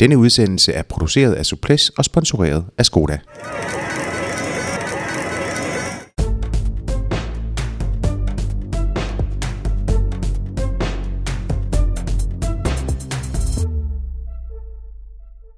[0.00, 3.18] Denne udsendelse er produceret af Suples og sponsoreret af Skoda.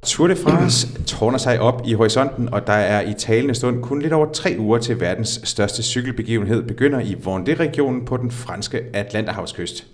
[0.02, 4.02] Tour de France tårner sig op i horisonten, og der er i talende stund kun
[4.02, 9.86] lidt over tre uger til verdens største cykelbegivenhed begynder i Vendée-regionen på den franske Atlanterhavskyst.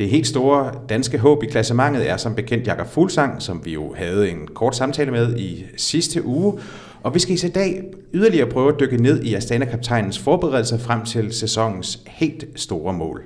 [0.00, 3.94] Det helt store danske håb i klassementet er som bekendt Jakob Fuglsang, som vi jo
[3.94, 6.58] havde en kort samtale med i sidste uge.
[7.02, 7.84] Og vi skal i dag
[8.14, 13.22] yderligere prøve at dykke ned i Astana-kaptajnens forberedelser frem til sæsonens helt store mål.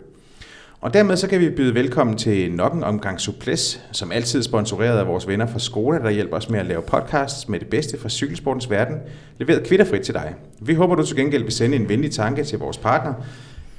[0.80, 4.98] Og dermed så kan vi byde velkommen til nok en omgang Suples, som altid sponsoreret
[4.98, 8.00] af vores venner fra Skoda, der hjælper os med at lave podcasts med det bedste
[8.00, 8.96] fra cykelsportens verden,
[9.38, 10.34] leveret kvitterfrit til dig.
[10.60, 13.14] Vi håber, du til gengæld vil sende en venlig tanke til vores partner,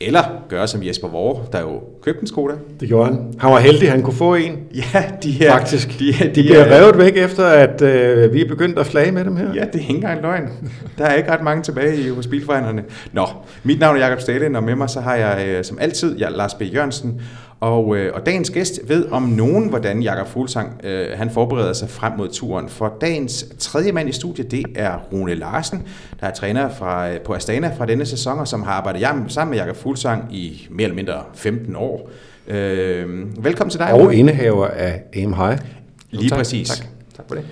[0.02, 2.54] eller gøre som Jesper Vore, der jo købte en Skoda.
[2.80, 3.34] Det gjorde han.
[3.40, 4.60] Han var heldig, han kunne få en.
[4.94, 5.52] Ja, de er...
[5.52, 6.00] Faktisk.
[6.00, 9.12] De, de, de bliver er, revet væk efter, at øh, vi er begyndt at flage
[9.12, 9.54] med dem her.
[9.54, 10.50] Ja, det er ikke engang løgn.
[10.98, 12.84] Der er ikke ret mange tilbage i, hos bilforhandlerne.
[13.14, 13.28] Nå,
[13.64, 16.32] mit navn er Jakob Stalen, og med mig så har jeg øh, som altid jeg,
[16.32, 16.62] Lars B.
[16.62, 17.22] Jørgensen.
[17.60, 21.90] Og, øh, og dagens gæst ved om nogen, hvordan Jakob Fuglsang øh, han forbereder sig
[21.90, 22.70] frem mod turen.
[22.70, 25.84] For dagens tredje mand i studiet, det er Rune Larsen,
[26.20, 29.52] der er træner fra, øh, på Astana fra denne sæson, og som har arbejdet sammen
[29.52, 32.10] med Jakob Fuglsang i mere eller mindre 15 år.
[32.48, 34.16] Øh, velkommen til dig, Og Rune.
[34.16, 35.58] indehaver af Aim High.
[36.12, 36.70] Lige tak, præcis.
[36.70, 36.88] Tak.
[37.18, 37.46] tak for det.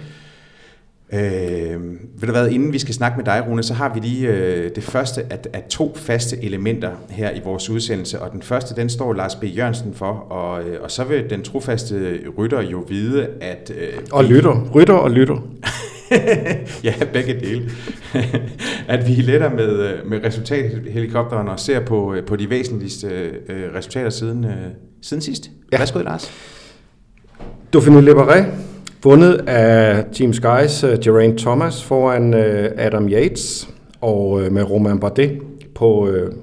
[1.14, 1.82] Øh,
[2.20, 4.76] ved du hvad, inden vi skal snakke med dig, Rune, så har vi lige øh,
[4.76, 8.90] det første af, af to faste elementer her i vores udsendelse, og den første, den
[8.90, 9.44] står Lars B.
[9.44, 13.72] Jørgensen for, og, øh, og så vil den trofaste rytter jo vide, at...
[13.78, 14.70] Øh, og lytter.
[14.76, 15.48] Rytter og lytter.
[16.84, 17.70] ja, begge dele.
[18.88, 23.08] at vi letter med, øh, med resultathelikopteren og ser på, øh, på de væsentligste
[23.50, 24.52] øh, resultater siden, øh,
[25.02, 25.52] siden sidst.
[25.72, 25.78] Ja.
[25.78, 26.32] Værsgo, Lars.
[27.76, 28.44] Dauphiné Libéré
[29.04, 32.40] Vundet af Team Skies uh, øh, Geraint Thomas foran uh,
[32.78, 33.70] Adam Yates
[34.02, 35.40] og uh, med Romain Bardet
[35.76, 36.34] på, uh,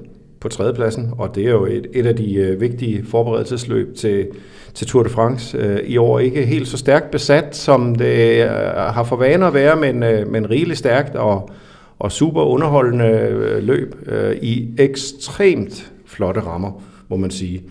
[0.41, 1.11] på tredjepladsen.
[1.19, 4.27] Og det er jo et, et af de uh, vigtige forberedelsesløb til,
[4.75, 5.59] til Tour de France.
[5.59, 8.51] Uh, I år ikke helt så stærkt besat, som det uh,
[8.95, 11.51] har for vane at være, men, uh, men rigeligt stærkt og,
[11.99, 17.63] og super underholdende uh, løb uh, i ekstremt flotte rammer, må man sige.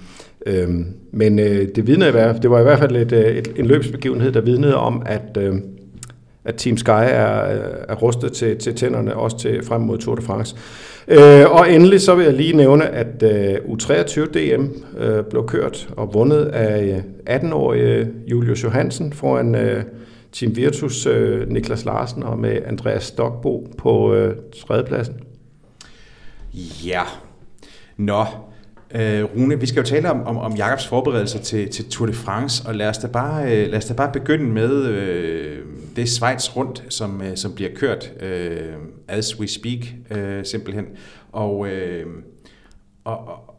[0.46, 4.32] Øhm, men øh, det, vidnede, det var i hvert fald et, øh, et, en løbsbegivenhed,
[4.32, 5.56] der vidnede om, at, øh,
[6.46, 10.16] at Team Sky er, øh, er rustet til, til tænderne, også til frem mod Tour
[10.16, 10.56] de France.
[11.08, 14.66] Øh, og endelig så vil jeg lige nævne, at øh, U23 DM
[14.98, 19.84] øh, blev kørt og vundet af øh, 18-årige Julius Johansen foran øh,
[20.32, 24.36] Team Virtus øh, Niklas Larsen og med Andreas Stokbo på øh,
[24.68, 25.16] tredjepladsen.
[26.86, 27.02] Ja,
[27.98, 28.26] nå,
[28.96, 32.14] Øh, Rune, vi skal jo tale om, om, om Jakobs forberedelser til, til Tour de
[32.14, 35.58] France, og lad os da bare, øh, lad os da bare begynde med øh,
[35.96, 38.74] det Schweiz rundt, som, øh, som bliver kørt øh,
[39.08, 39.80] as we speak,
[40.12, 40.86] øh, simpelthen.
[41.32, 42.06] Og, øh,
[43.04, 43.56] og, og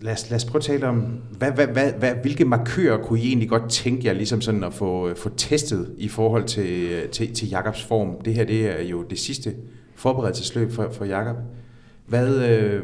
[0.00, 1.00] lad, os, lad os prøve at tale om,
[1.38, 4.74] hvad, hvad, hvad, hvad, hvilke markører kunne I egentlig godt tænke jer ligesom sådan at
[4.74, 8.20] få, øh, få testet i forhold til, øh, til, til Jakobs form?
[8.24, 9.54] Det her det er jo det sidste
[9.94, 11.36] forberedelsesløb for, for Jakob.
[12.06, 12.82] Hvad, øh,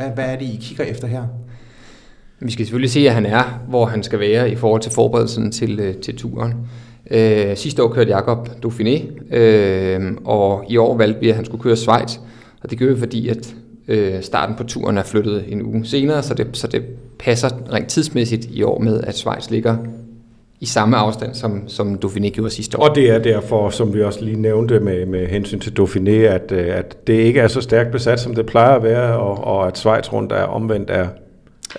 [0.00, 1.24] hvad, hvad er det, I kigger efter her?
[2.40, 5.52] Vi skal selvfølgelig se, at han er, hvor han skal være i forhold til forberedelsen
[5.52, 6.54] til, øh, til turen.
[7.10, 11.62] Øh, sidste år kørte Jakob Dauphiné, øh, og i år valgte vi, at han skulle
[11.62, 12.16] køre Schweiz.
[12.62, 13.54] Og det gør vi, fordi at
[13.88, 16.82] øh, starten på turen er flyttet en uge senere, så det, så det
[17.18, 19.76] passer rent tidsmæssigt i år med, at Schweiz ligger
[20.60, 22.88] i samme afstand, som, som Dauphiné gjorde sidste år.
[22.88, 26.52] Og det er derfor, som vi også lige nævnte med, med hensyn til Dauphiné, at,
[26.52, 29.66] øh, at det ikke er så stærkt besat, som det plejer at være, og, og
[29.66, 31.06] at Schweiz rundt er omvendt er,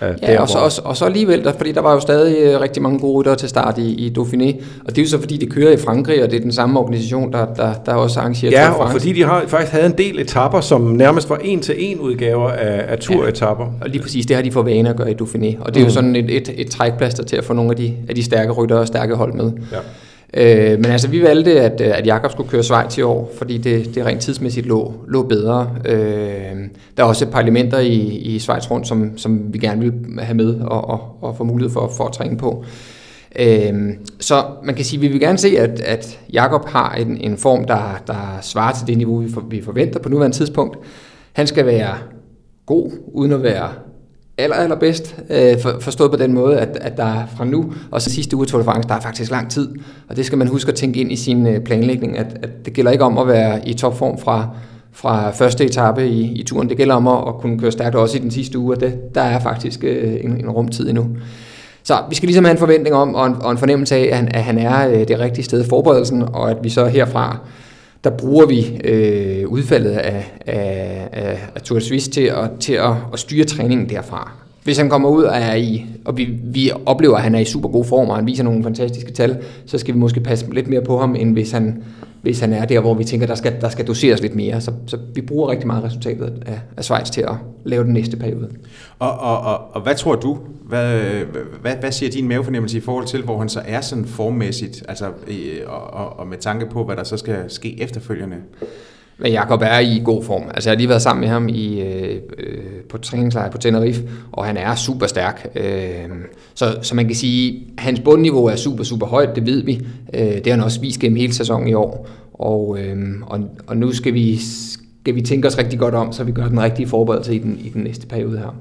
[0.01, 2.61] Ja, der, og, så, og, og så alligevel, der, fordi der var jo stadig øh,
[2.61, 5.37] rigtig mange gode ryttere til start i, i Dauphiné, og det er jo så fordi,
[5.37, 8.51] de kører i Frankrig, og det er den samme organisation, der, der, der også arrangerer
[8.51, 12.49] Ja, og fordi de har, faktisk havde en del etapper, som nærmest var en-til-en udgaver
[12.49, 13.65] af, af turetapper.
[13.65, 15.79] Ja, og lige præcis, det har de for vane at gøre i Dauphiné, og det
[15.79, 15.85] er mm.
[15.85, 18.51] jo sådan et, et, et trækplaster til at få nogle af de, af de stærke
[18.51, 19.51] ryttere og stærke hold med.
[19.71, 19.77] Ja.
[20.33, 23.57] Øh, men altså, vi valgte, at, øh, at Jakob skulle køre Schweiz i år, fordi
[23.57, 25.75] det, det rent tidsmæssigt lå, lå bedre.
[25.85, 26.55] Øh,
[26.97, 29.93] der er også et par elementer i, i Schweiz rundt, som, som vi gerne vil
[30.19, 32.65] have med og, og, og få mulighed for, for at træne på.
[33.39, 33.73] Øh,
[34.19, 37.37] så man kan sige, at vi vil gerne se, at, at Jakob har en, en
[37.37, 40.77] form, der, der svarer til det niveau, vi, for, vi forventer på nuværende tidspunkt.
[41.33, 41.95] Han skal være
[42.65, 43.69] god, uden at være
[44.41, 48.09] aller, allerbedst, øh, for, forstået på den måde, at, at der fra nu og så
[48.09, 49.69] sidste uge Tour de France, der er faktisk lang tid,
[50.09, 52.73] og det skal man huske at tænke ind i sin øh, planlægning, at, at det
[52.73, 54.49] gælder ikke om at være i topform fra,
[54.91, 58.17] fra første etape i, i turen, det gælder om at, at kunne køre stærkt også
[58.17, 61.07] i den sidste uge, og det, der er faktisk øh, en, en rumtid endnu.
[61.83, 64.17] Så vi skal ligesom have en forventning om, og en, og en fornemmelse af, at
[64.17, 67.37] han, at han er øh, det rigtige sted i forberedelsen, og at vi så herfra,
[68.03, 72.73] der bruger vi øh, udfaldet af, af, af, af Tour de Suisse til, at, til
[72.73, 74.31] at, at styre træningen derfra.
[74.63, 77.45] Hvis han kommer ud og er i, og vi, vi oplever, at han er i
[77.45, 80.67] super god form, og han viser nogle fantastiske tal, så skal vi måske passe lidt
[80.67, 81.83] mere på ham, end hvis han,
[82.21, 84.61] hvis han er der, hvor vi tænker, der skal, der skal doseres lidt mere.
[84.61, 87.35] Så, så vi bruger rigtig meget resultatet af, af Schweiz til at
[87.65, 88.49] lave den næste periode.
[88.99, 90.37] Og, og, og, og hvad tror du?
[90.65, 90.99] Hvad,
[91.61, 95.05] hvad, hvad siger din mavefornemmelse i forhold til, hvor han så er sådan formmæssigt, altså,
[95.65, 98.35] og, og, og med tanke på, hvad der så skal ske efterfølgende?
[99.21, 100.43] Men Jakob er i god form.
[100.53, 102.21] Altså, jeg har lige været sammen med ham i, øh,
[102.89, 105.47] på træningslejr på Tenerife, og han er super stærk.
[105.55, 106.09] Øh,
[106.53, 109.85] så, så man kan sige, at hans bundniveau er super, super højt, det ved vi.
[110.13, 112.07] Øh, det har han også vist gennem hele sæsonen i år.
[112.33, 114.37] Og, øh, og, og nu skal vi,
[115.01, 117.59] skal vi tænke os rigtig godt om, så vi gør den rigtige forberedelse i den,
[117.63, 118.55] i den næste periode her.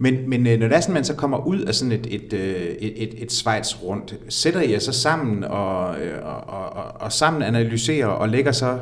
[0.00, 2.32] Men, men øh, når det er sådan, man så kommer ud af sådan et, et,
[2.32, 7.00] øh, et, et, et Schweiz rundt, sætter I jer så sammen og, øh, og, og,
[7.00, 8.78] og sammen analyserer og lægger så,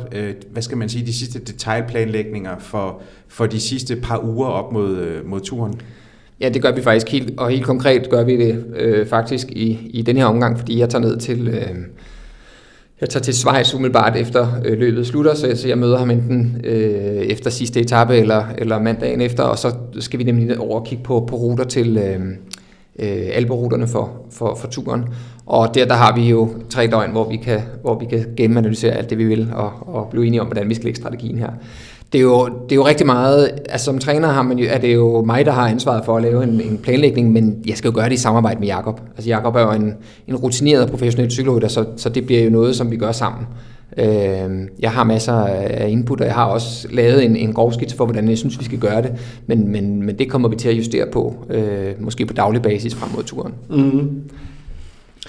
[0.51, 5.23] hvad skal man sige, de sidste detaljplanlægninger for, for de sidste par uger op mod,
[5.25, 5.81] mod turen?
[6.41, 9.91] Ja, det gør vi faktisk helt, og helt konkret gør vi det øh, faktisk i,
[9.91, 11.77] i den her omgang, fordi jeg tager ned til, øh,
[13.01, 16.11] jeg tager til Schweiz umiddelbart efter øh, løbet slutter, så jeg, så jeg møder ham
[16.11, 20.81] enten øh, efter sidste etape eller, eller mandagen efter, og så skal vi nemlig over
[20.81, 22.21] og kigge på, på ruter til øh,
[22.99, 25.05] øh, alberuterne for, for, for turen.
[25.47, 28.93] Og der, der har vi jo tre døgn, hvor vi kan, hvor vi kan gennemanalysere
[28.93, 31.51] alt det, vi vil, og, og blive enige om, hvordan vi skal lægge strategien her
[32.17, 34.79] det er, jo, det er jo rigtig meget, altså som træner har man jo, er
[34.79, 37.89] det jo mig, der har ansvaret for at lave en, en planlægning, men jeg skal
[37.89, 39.01] jo gøre det i samarbejde med Jakob.
[39.17, 39.95] Altså Jakob er jo en,
[40.29, 43.47] en rutineret professionel cykelrytter, så, så det bliver jo noget, som vi gør sammen.
[43.99, 47.97] Øh, jeg har masser af input, og jeg har også lavet en, en grov skitse
[47.97, 49.13] for, hvordan jeg synes, vi skal gøre det,
[49.47, 52.95] men, men, men det kommer vi til at justere på, øh, måske på daglig basis
[52.95, 53.55] frem mod turen.
[53.71, 54.23] Mm.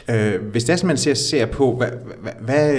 [0.10, 1.88] Øh, hvis det er, som man ser, ser på, hvad,
[2.22, 2.74] hvad, hvad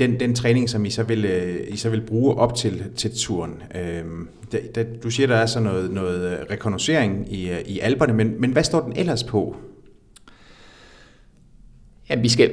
[0.00, 3.10] den, den træning, som I så vil, øh, I så vil bruge op til, til
[3.16, 3.62] turen.
[3.74, 4.04] Øh,
[4.52, 8.12] der, da, du siger, der er så noget, noget øh, rekognoscering i, øh, i alberne,
[8.12, 9.56] men, men hvad står den ellers på?
[12.10, 12.50] Ja, vi skal,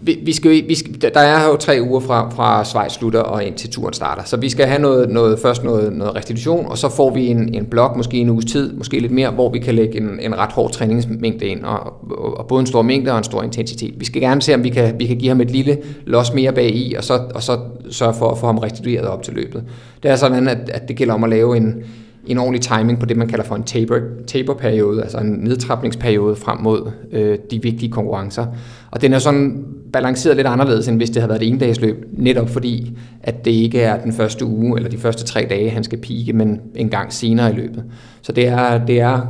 [0.00, 3.44] vi, vi skal, vi skal, der er jo tre uger fra, fra Schweiz slutter og
[3.44, 6.78] ind til turen starter, så vi skal have noget, noget, først noget, noget restitution, og
[6.78, 9.58] så får vi en, en blok, måske en uges tid, måske lidt mere, hvor vi
[9.58, 13.12] kan lægge en, en ret hård træningsmængde ind, og, og, og både en stor mængde
[13.12, 13.94] og en stor intensitet.
[13.96, 16.52] Vi skal gerne se, om vi kan, vi kan give ham et lille los mere
[16.52, 17.58] bag i, og så, og så
[17.90, 19.64] sørge for at få ham restitueret op til løbet.
[20.02, 21.84] Det er sådan, at, at det gælder om at lave en,
[22.28, 26.60] en ordentlig timing på det, man kalder for en taper, taper-periode, altså en nedtrapningsperiode frem
[26.60, 28.46] mod øh, de vigtige konkurrencer.
[28.90, 32.48] Og den er sådan balanceret lidt anderledes, end hvis det havde været et endagsløb, netop
[32.48, 35.98] fordi, at det ikke er den første uge eller de første tre dage, han skal
[35.98, 37.84] pike, men en gang senere i løbet.
[38.22, 39.20] Så det er, det er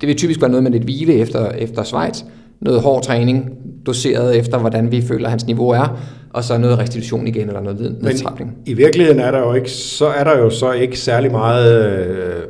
[0.00, 2.22] det vil typisk være noget med lidt hvile efter, efter Schweiz,
[2.64, 3.50] noget hård træning,
[3.86, 6.00] doseret efter, hvordan vi føler, at hans niveau er,
[6.32, 8.50] og så noget restitution igen, eller noget nedtrapning.
[8.50, 11.86] Men i virkeligheden er der jo ikke, så er der jo så ikke særlig meget
[11.86, 12.42] øh,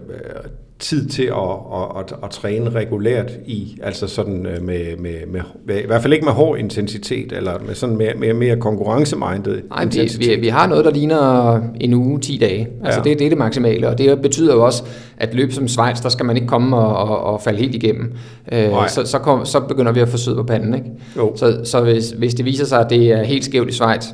[0.78, 5.40] tid til at, at, at, at træne regulært i, altså sådan øh, med, med, med,
[5.66, 9.62] med, i hvert fald ikke med hård intensitet, eller med sådan mere, mere, mere konkurrencemindet
[9.70, 10.28] Nej, intensitet.
[10.28, 12.68] Vi, vi, vi har noget, der ligner en uge, 10 dage.
[12.84, 13.10] Altså ja.
[13.10, 14.82] det, det er det maksimale, og det betyder jo også,
[15.16, 18.12] at løb som Schweiz, der skal man ikke komme og, og, og falde helt igennem.
[18.52, 20.74] Øh, så, så, kom, så begynder vi at få sød på panden.
[20.74, 20.86] Ikke?
[21.16, 21.36] Jo.
[21.36, 24.06] Så, så hvis, hvis det viser sig, at det er helt skævt i Schweiz,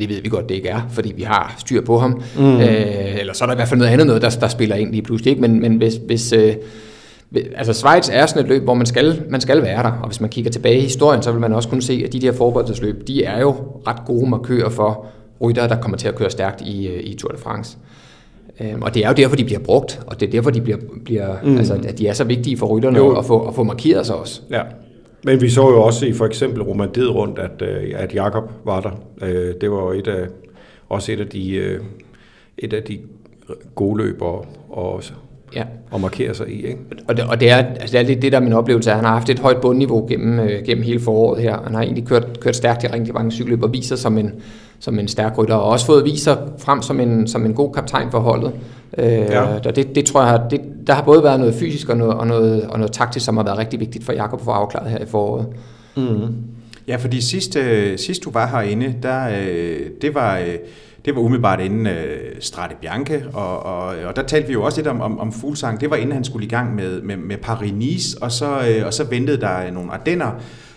[0.00, 2.22] det ved vi godt, det ikke er, fordi vi har styr på ham.
[2.38, 2.60] Mm.
[2.60, 4.90] Øh, eller så er der i hvert fald noget andet noget, der, der spiller ind
[4.90, 5.30] lige pludselig.
[5.30, 5.40] Ikke?
[5.40, 6.54] Men, men hvis, hvis øh,
[7.56, 10.20] altså Schweiz er sådan et løb, hvor man skal, man skal være der, og hvis
[10.20, 13.06] man kigger tilbage i historien, så vil man også kunne se, at de der forberedelsesløb,
[13.06, 13.54] de er jo
[13.86, 15.06] ret gode markører for
[15.42, 17.76] ryttere, der kommer til at køre stærkt i, øh, i Tour de France.
[18.60, 20.78] Øhm, og det er jo derfor, de bliver brugt, og det er derfor, de bliver,
[21.04, 21.58] bliver mm.
[21.58, 24.40] altså, at de er så vigtige for rytterne at få, at få markeret sig også.
[24.50, 24.62] Ja.
[25.24, 28.80] Men vi så jo også i for eksempel Romandiet rundt, at, øh, at Jakob var
[28.80, 28.90] der.
[29.22, 30.26] Øh, det var jo et af,
[30.88, 31.80] også et af de, øh,
[32.58, 32.98] et af de
[33.74, 35.02] gode løb og, og,
[35.54, 35.64] ja.
[35.90, 36.66] og markere sig i.
[36.66, 36.78] Ikke?
[37.08, 38.96] Og, det, og det, er, altså det er lidt det, der er min oplevelse, at
[38.96, 41.62] han har haft et højt bundniveau gennem, gennem hele foråret her.
[41.64, 44.32] Han har egentlig kørt, kørt stærkt i rigtig mange cykelløb og viser som en,
[44.78, 48.10] som en stærk rytter, og også fået viser frem som en, som en god kaptajn
[48.10, 48.52] for holdet.
[48.98, 49.42] Øh, ja.
[49.42, 52.26] og det, det tror jeg, det, der har både været noget fysisk og noget, og,
[52.26, 54.98] noget, og noget taktisk, som har været rigtig vigtigt for Jakob at få afklaret her
[54.98, 55.46] i foråret.
[55.96, 56.34] Mm.
[56.88, 60.38] Ja, fordi sidst, øh, sidst du var herinde, der, øh, det var...
[60.38, 60.54] Øh,
[61.04, 64.78] det var umiddelbart inden øh, Strade Bianche, og, og, og der talte vi jo også
[64.78, 65.80] lidt om, om, om fuglsang.
[65.80, 68.94] Det var inden han skulle i gang med, med, med Paris-Nice, og så, øh, og
[68.94, 70.30] så ventede der nogle Ardenner,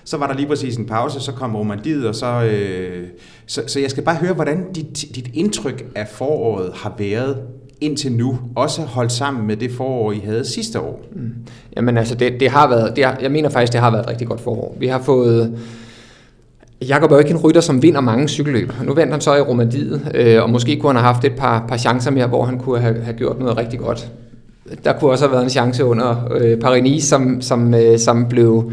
[0.04, 3.08] så var der lige præcis en pause, så kom Romandiet, og så, øh,
[3.46, 7.38] så, så jeg skal bare høre, hvordan dit, dit indtryk af foråret har været
[7.82, 11.02] indtil nu også holdt sammen med det forår, I havde sidste år?
[11.16, 11.34] Mm.
[11.78, 14.10] Jamen altså, det, det har været, det har, jeg mener faktisk, det har været et
[14.10, 14.76] rigtig godt forår.
[14.80, 15.60] Vi har fået,
[16.88, 18.72] Jakob er jo ikke en rytter, som vinder mange cykelløb.
[18.84, 21.66] Nu vandt han så i Romandiet, øh, og måske kunne han have haft et par,
[21.68, 24.12] par chancer mere, hvor han kunne have, have gjort noget rigtig godt.
[24.84, 28.72] Der kunne også have været en chance under øh, Paris, som, som, øh, som blev,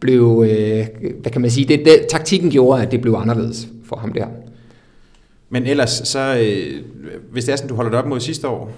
[0.00, 0.86] blev øh,
[1.22, 4.26] hvad kan man sige, det, det, taktikken gjorde, at det blev anderledes for ham der.
[5.52, 6.82] Men ellers, så, øh,
[7.32, 8.72] hvis det er sådan, du holder det op mod sidste år,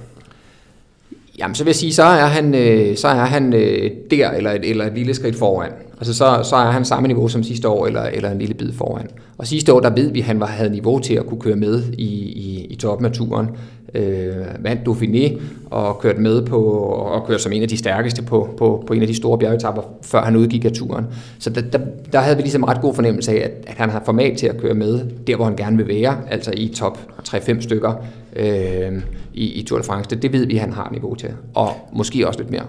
[1.38, 4.50] Jamen, så vil jeg sige, så er han, øh, så er han øh, der, eller
[4.50, 5.70] et, eller et lille skridt foran.
[5.98, 8.72] Altså, så, så er han samme niveau som sidste år, eller, eller en lille bid
[8.72, 9.08] foran.
[9.38, 11.56] Og sidste år, der ved vi, at han var, havde niveau til at kunne køre
[11.56, 13.48] med i, i, i toppen af turen.
[13.94, 18.48] Øh, vandt Dauphiné og kørte med på, og kørte som en af de stærkeste på,
[18.56, 21.06] på, på en af de store bjergetapper, før han udgik af turen.
[21.38, 21.78] Så der, der,
[22.12, 24.56] der havde vi ligesom ret god fornemmelse af, at, at han har format til at
[24.56, 26.98] køre med der, hvor han gerne vil være, altså i top
[27.28, 27.92] 3-5 stykker
[28.36, 28.92] øh,
[29.34, 30.10] i, i Tour de France.
[30.10, 32.64] Det, det ved vi, at han har niveau til, og måske også lidt mere.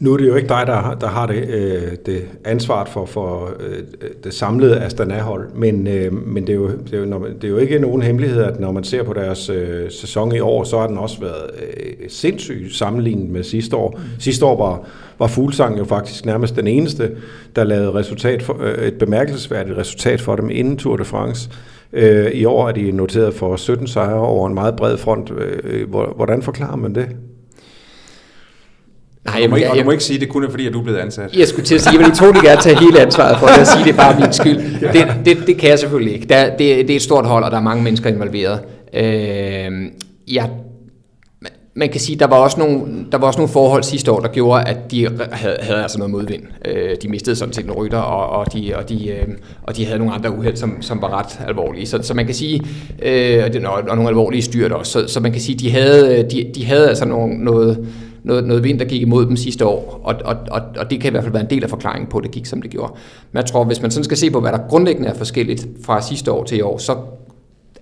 [0.00, 3.50] Nu er det jo ikke dig, der, der har det, øh, det ansvaret for, for
[3.60, 3.78] øh,
[4.24, 7.44] det samlede Astana-hold, men, øh, men det, er jo, det, er jo, når man, det
[7.44, 10.64] er jo ikke nogen hemmelighed, at når man ser på deres øh, sæson i år,
[10.64, 13.94] så har den også været øh, sindssygt sammenlignet med sidste år.
[13.96, 14.20] Mm.
[14.20, 14.86] Sidste år var,
[15.18, 17.10] var Fuglsang jo faktisk nærmest den eneste,
[17.56, 21.50] der lavede resultat for, øh, et bemærkelsesværdigt resultat for dem inden Tour de France.
[21.92, 25.32] Øh, I år er de noteret for 17 sejre over en meget bred front.
[25.64, 27.08] Øh, hvordan forklarer man det?
[29.24, 30.72] Nej, jeg, må, jeg, og du må ikke sige, at det kun er fordi, at
[30.72, 31.36] du er blevet ansat.
[31.36, 33.58] Jeg skulle til at sige, at I to de gerne tage hele ansvaret for det,
[33.58, 34.92] og sige, at det er bare min skyld.
[34.92, 36.26] Det, det, det kan jeg selvfølgelig ikke.
[36.26, 38.60] Der, det, det er et stort hold, og der er mange mennesker involveret.
[38.94, 39.72] Øh,
[40.28, 40.50] jeg,
[41.74, 44.20] man kan sige, at der var, også nogle, der var også nogle forhold sidste år,
[44.20, 46.42] der gjorde, at de havde, havde altså noget modvind.
[46.64, 49.28] Øh, de mistede sådan set nogle rytter, og, og, de, og, de, øh,
[49.62, 51.86] og de havde nogle andre uheld, som, som var ret alvorlige.
[51.86, 52.62] Så, så man kan sige,
[53.02, 56.28] øh, og, og nogle alvorlige styrt også, så, så man kan sige, at de havde,
[56.30, 57.86] de, de havde altså nogle, noget
[58.24, 61.10] noget, noget vind, der gik imod dem sidste år, og, og, og, og det kan
[61.10, 62.92] i hvert fald være en del af forklaringen på, at det gik, som det gjorde.
[63.32, 66.02] Men jeg tror, hvis man sådan skal se på, hvad der grundlæggende er forskelligt fra
[66.02, 66.96] sidste år til i år, så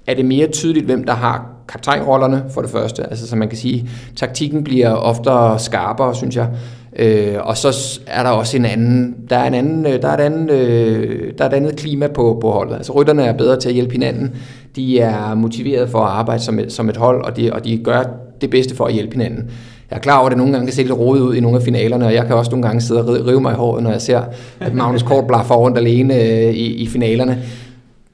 [0.06, 3.10] er det mere tydeligt, hvem der har kaptajnrollerne for det første.
[3.10, 6.48] Altså, så man kan sige, taktikken bliver oftere skarpere, synes jeg.
[6.96, 10.14] Øh, og så er der også en anden, der er en anden, øh, der er
[10.14, 12.74] et andet, øh, der er et andet klima på, på holdet.
[12.74, 14.34] Altså rytterne er bedre til at hjælpe hinanden.
[14.76, 17.78] De er motiveret for at arbejde som et, som et hold, og de, og de
[17.84, 18.02] gør
[18.40, 19.50] det bedste for at hjælpe hinanden.
[19.90, 21.56] Jeg er klar over, at det nogle gange kan se lidt rodet ud i nogle
[21.58, 23.90] af finalerne, og jeg kan også nogle gange sidde og rive mig i håret, når
[23.90, 24.22] jeg ser,
[24.60, 27.42] at Magnus Kort blaffer rundt alene øh, i, i finalerne.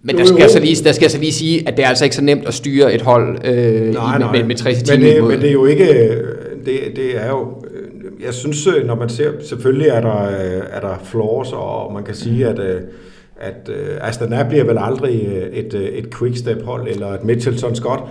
[0.02, 1.88] Men der skal, jeg så lige, der skal jeg så lige sige, at det er
[1.88, 4.32] altså ikke så nemt at styre et hold øh, nej, nej.
[4.32, 5.84] med, med 60 timer men, det, men det er jo ikke...
[6.64, 7.46] Det, det er jo...
[8.24, 9.30] Jeg synes, øh, når man ser...
[9.48, 12.60] Selvfølgelig er der, øh, er der flaws, og man kan sige, at
[13.40, 18.02] at Astana bliver vel aldrig et, et quickstep-hold eller et Mitchelton Scott,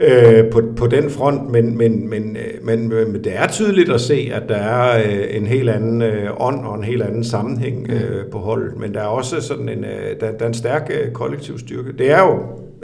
[0.00, 4.00] øh, på, på den front, men, men, men, øh, men, men det er tydeligt at
[4.00, 7.82] se, at der er øh, en helt anden øh, ånd og en helt anden sammenhæng
[7.82, 7.94] mm.
[7.94, 10.90] øh, på holdet, men der er også sådan en, øh, der, der er en stærk
[10.90, 11.92] øh, kollektiv styrke.
[11.98, 12.38] Det er jo,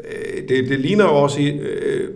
[0.05, 2.09] øh, det, det ligner jo også i, øh,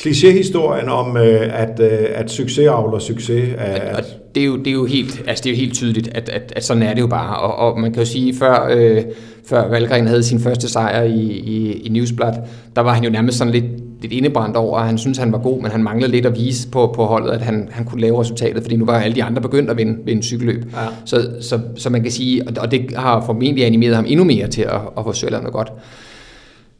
[0.00, 3.54] klichéhistorien om, øh, at, øh, at succes avler succes.
[3.58, 6.08] At, og det, er jo, det, er jo helt, altså det er jo helt tydeligt,
[6.14, 7.36] at, at, at sådan er det jo bare.
[7.36, 9.02] Og, og man kan jo sige, før, øh,
[9.46, 12.32] før Valgren havde sin første sejr i, i, i Newsblad,
[12.76, 13.64] der var han jo nærmest sådan lidt,
[14.00, 16.68] lidt indebrændt over, at han synes han var god, men han manglede lidt at vise
[16.68, 19.42] på, på holdet, at han, han kunne lave resultatet, fordi nu var alle de andre
[19.42, 20.64] begyndt at vinde, vinde cykelløb.
[20.72, 20.78] Ja.
[21.04, 24.62] Så, så, så man kan sige, og det har formentlig animeret ham endnu mere til
[24.62, 25.72] at, at få noget godt.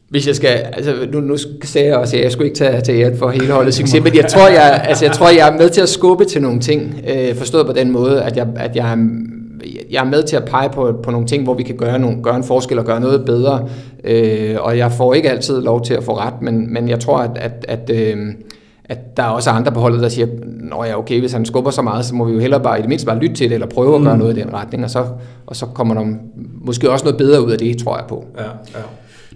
[0.09, 2.95] Hvis jeg skal, altså nu, nu sagde jeg også, at jeg skulle ikke tage til
[2.95, 5.69] æren for hele holdet succes, men jeg tror, jeg, altså, jeg tror, jeg er med
[5.69, 8.97] til at skubbe til nogle ting, øh, forstået på den måde, at jeg, at jeg,
[9.91, 12.23] jeg er med til at pege på, på nogle ting, hvor vi kan gøre, nogle,
[12.23, 13.67] gøre en forskel og gøre noget bedre,
[14.03, 17.17] øh, og jeg får ikke altid lov til at få ret, men, men jeg tror,
[17.17, 18.17] at, at, at øh,
[18.85, 21.71] at der er også andre på holdet, der siger, Nå ja, okay, hvis han skubber
[21.71, 23.53] så meget, så må vi jo hellere bare i det mindste bare lytte til det,
[23.53, 24.03] eller prøve mm.
[24.03, 25.05] at gøre noget i den retning, og så,
[25.45, 26.05] og så kommer der
[26.61, 28.25] måske også noget bedre ud af det, tror jeg på.
[28.37, 28.83] Ja, ja.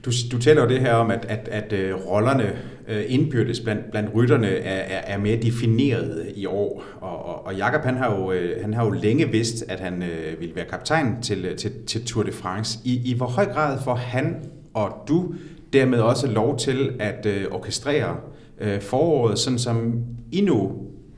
[0.08, 2.54] Du, du taler jo det her om, at, at, at øh, rollerne
[2.88, 6.84] øh, indbyrdes blandt, blandt rytterne er, er, er mere defineret i år.
[7.02, 10.04] Og, og, og Jakob han har, jo, øh, han har jo længe vidst, at han
[10.04, 12.80] øh, ville være kaptajn til, til, til Tour de France.
[12.84, 14.36] I, I hvor høj grad får han
[14.74, 15.34] og du
[15.74, 18.16] dermed også lov til at øh, orkestrere
[18.62, 19.94] øh, foråret, sådan som
[20.32, 20.72] I nu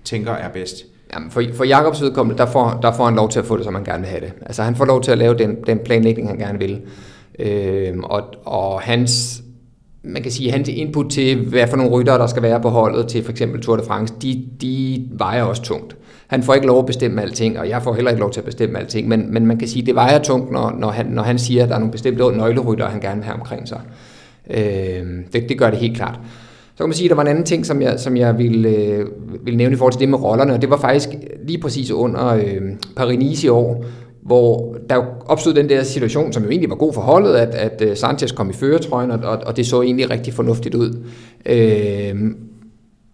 [0.03, 0.85] tænker er bedst?
[1.13, 3.65] Jamen for, for Jakobs vedkommende, der får, der får han lov til at få det,
[3.65, 4.33] som han gerne vil have det.
[4.41, 6.81] Altså han får lov til at lave den, den planlægning, han gerne vil.
[7.39, 9.43] Øh, og, og hans,
[10.03, 13.07] man kan sige, hans input til, hvad for nogle ryttere, der skal være på holdet
[13.07, 15.95] til for eksempel Tour de France, de, de vejer også tungt.
[16.27, 18.45] Han får ikke lov at bestemme alting, og jeg får heller ikke lov til at
[18.45, 21.39] bestemme alting, men, men man kan sige, det vejer tungt, når, når, han, når han
[21.39, 23.81] siger, at der er nogle bestemte nøgleryttere, han gerne vil have omkring sig.
[24.49, 25.03] Øh,
[25.33, 26.19] det, det gør det helt klart.
[26.75, 28.69] Så kan man sige, at der var en anden ting, som jeg, som jeg ville,
[28.69, 29.05] øh,
[29.45, 31.09] ville nævne i forhold til det med rollerne, og det var faktisk
[31.47, 32.61] lige præcis under øh,
[32.95, 33.85] Paris i år,
[34.21, 34.95] hvor der
[35.25, 38.31] opstod den der situation, som jo egentlig var god for holdet, at, at øh, Sanchez
[38.31, 40.97] kom i føretrøjen, og, og det så egentlig rigtig fornuftigt ud.
[41.45, 42.15] Øh,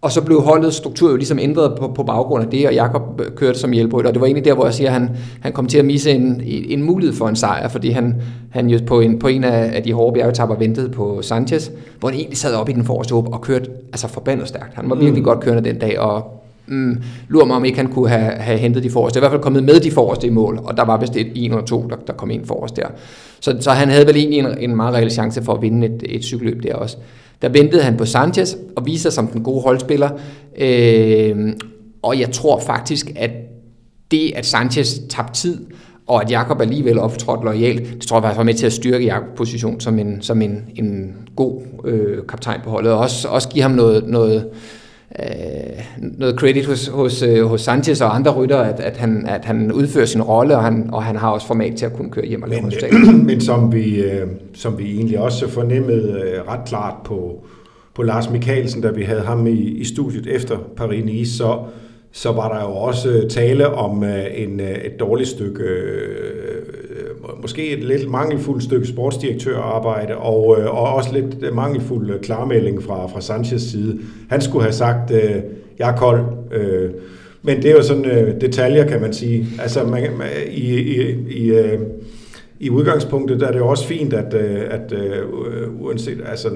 [0.00, 3.20] og så blev holdets struktur jo ligesom ændret på, på baggrund af det, og Jakob
[3.36, 4.10] kørte som hjælperytter.
[4.10, 5.10] Og det var egentlig der, hvor jeg siger, at han,
[5.40, 8.14] han kom til at misse en, en mulighed for en sejr, fordi han,
[8.50, 11.70] han jo på en, på en af, af de hårde bjergetapper ventede på Sanchez,
[12.00, 14.74] hvor han egentlig sad op i den forreste håb og kørte altså forbandet stærkt.
[14.74, 15.24] Han var virkelig mm.
[15.24, 18.82] godt kørende den dag, og mm, lurer mig, om ikke han kunne have, have hentet
[18.82, 19.18] de forreste.
[19.18, 21.50] I hvert fald kommet med de forreste i mål, og der var vist et en
[21.50, 22.86] eller to, der, der kom ind forrest der.
[23.40, 26.02] Så, så han havde vel egentlig en, en meget reel chance for at vinde et,
[26.08, 26.96] et cykelløb der også.
[27.42, 30.10] Der ventede han på Sanchez og viste sig som den gode holdspiller.
[30.58, 31.52] Øh,
[32.02, 33.30] og jeg tror faktisk, at
[34.10, 35.66] det, at Sanchez tabte tid,
[36.06, 39.04] og at Jakob alligevel optrådte lojalt, det tror jeg faktisk var med til at styrke
[39.04, 43.48] Jakobs position som en, som en, en god øh, kaptajn på holdet, og også, også
[43.48, 44.48] give ham noget, noget,
[45.18, 49.44] øh, noget credit hos, hos, øh, hos Sanchez og andre rytter, at, at, han, at
[49.44, 52.26] han udfører sin rolle, og han, og han har også format til at kunne køre
[52.26, 56.64] hjem og lave men, men som vi, øh, som vi egentlig også fornemmede øh, ret
[56.66, 57.44] klart på,
[57.94, 61.58] på Lars Mikkelsen, da vi havde ham i, i studiet efter Paris-Nice, så,
[62.12, 66.45] så var der jo også tale om øh, en, øh, et dårligt stykke øh,
[67.42, 72.82] måske et lidt mangelfuldt stykke sportsdirektørarbejde, og, øh, og også lidt øh, mangelfuld øh, klarmelding
[72.82, 73.98] fra, fra Sanchez side.
[74.28, 75.42] Han skulle have sagt, øh,
[75.78, 76.24] jeg er kold.
[76.52, 76.90] Øh,
[77.42, 79.46] men det er jo sådan øh, detaljer, kan man sige.
[79.60, 81.78] Altså, man, man, i, i, i, øh,
[82.60, 86.48] i udgangspunktet der er det jo også fint, at, øh, at uh, uanset, altså,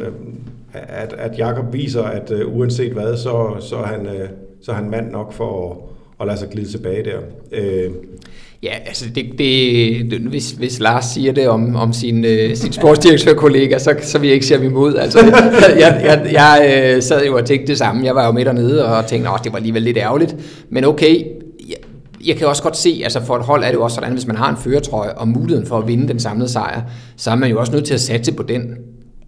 [0.72, 4.28] at, at Jakob viser, at uh, uanset hvad, så, så, er han, uh,
[4.60, 5.76] så er han mand nok for at,
[6.20, 7.20] at lade sig glide tilbage der.
[7.52, 7.90] Øh,
[8.62, 12.72] Ja, altså det, det, det, hvis, hvis Lars siger det om, om sin, øh, sin
[12.72, 14.96] sportsdirektørkollega, så, så vil jeg ikke sige ham imod.
[14.96, 15.18] Altså,
[15.78, 18.04] jeg jeg, jeg øh, sad jo og tænkte det samme.
[18.04, 20.36] Jeg var jo med dernede og tænkte, at det var alligevel lidt ærgerligt.
[20.70, 21.24] Men okay,
[21.68, 21.76] jeg,
[22.26, 24.26] jeg kan også godt se, altså for et hold er det jo også sådan, hvis
[24.26, 26.82] man har en føretrøje og muligheden for at vinde den samlede sejr,
[27.16, 28.62] så er man jo også nødt til at satse på den.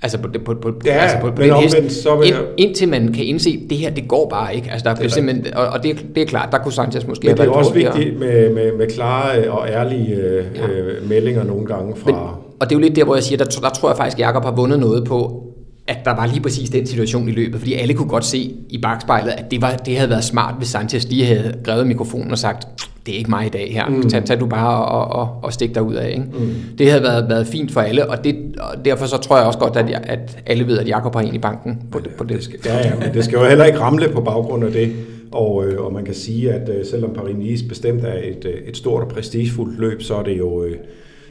[0.02, 3.24] Altså på, på, på, ja, altså på, på den hest, så ind, indtil man kan
[3.24, 4.70] indse, at det her, det går bare ikke.
[4.70, 7.26] Altså der det er simpelthen, og, og det, det er klart, der kunne Sanchez måske
[7.26, 10.66] Men det er også vigtigt med, med, med klare og ærlige øh, ja.
[10.68, 12.11] øh, meldinger nogle gange fra...
[12.11, 12.20] Men,
[12.61, 14.20] og det er jo lidt der, hvor jeg siger, der, der tror jeg faktisk, at
[14.20, 15.42] Jacob har vundet noget på,
[15.87, 18.79] at der var lige præcis den situation i løbet, fordi alle kunne godt se i
[18.79, 22.38] bagspejlet, at det, var, det havde været smart, hvis Sanchez lige havde grevet mikrofonen og
[22.38, 22.68] sagt,
[23.06, 24.08] det er ikke mig i dag her, mm.
[24.08, 26.08] tag, tag du bare og, og, og stik dig ud af.
[26.10, 26.22] Ikke?
[26.22, 26.54] Mm.
[26.78, 29.58] Det havde været, været fint for alle, og, det, og derfor så tror jeg også
[29.58, 32.24] godt, at, jeg, at alle ved, at Jakob har en i banken på, det, på
[32.24, 32.36] det.
[32.36, 34.92] det skal, ja, ja, men det skal jo heller ikke ramle på baggrund af det.
[35.32, 38.76] Og, øh, og man kan sige, at øh, selvom Paris-Nice bestemt er et, øh, et
[38.76, 40.64] stort og prestigefuldt løb, så er det jo...
[40.64, 40.76] Øh,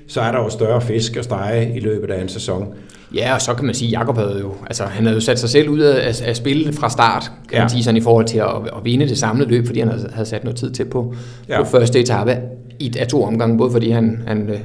[0.07, 2.73] så er der jo større fisk at stege i løbet af en sæson.
[3.15, 5.39] Ja, og så kan man sige, at Jacob havde jo, altså, han havde jo sat
[5.39, 7.59] sig selv ud af, af spillet fra start, kan ja.
[7.59, 8.47] man sige, sådan i forhold til at,
[8.77, 11.15] at vinde det samlede løb, fordi han havde, havde sat noget tid til på,
[11.49, 11.63] ja.
[11.63, 12.37] på første etape
[12.79, 14.59] i af to omgange, både fordi han, han, øh, jeg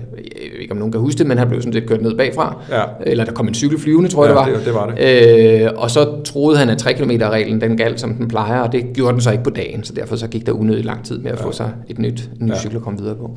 [0.53, 2.57] ved ikke om nogen kan huske det, men han blev sådan lidt kørt ned bagfra,
[2.71, 2.83] ja.
[3.07, 4.57] eller der kom en cykel flyvende, tror jeg ja, det var.
[4.57, 5.63] det, det var det.
[5.63, 8.73] Øh, og så troede han, at 3 km reglen den galt, som den plejer, og
[8.73, 11.19] det gjorde den så ikke på dagen, så derfor så gik der unødigt lang tid
[11.19, 11.45] med at ja.
[11.45, 12.59] få sig et nyt, en ny ja.
[12.59, 13.37] cykel at komme videre på.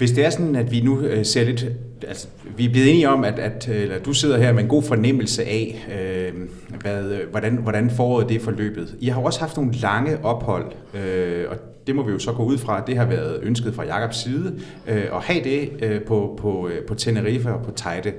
[0.00, 1.66] Hvis det er sådan, at vi nu øh, ser lidt,
[2.08, 4.68] altså vi er blevet enige om, at, at øh, eller du sidder her med en
[4.68, 6.32] god fornemmelse af, øh,
[6.80, 8.96] hvad, øh, hvordan, hvordan foråret det er forløbet.
[9.00, 12.42] I har også haft nogle lange ophold, øh, og det må vi jo så gå
[12.42, 14.58] ud fra, det har været ønsket fra Jakobs side,
[14.88, 18.12] øh, at have det øh, på, på, øh, på Tenerife og på Teide.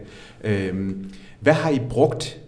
[0.44, 0.96] Øh,
[1.39, 2.39] hvad har I brugt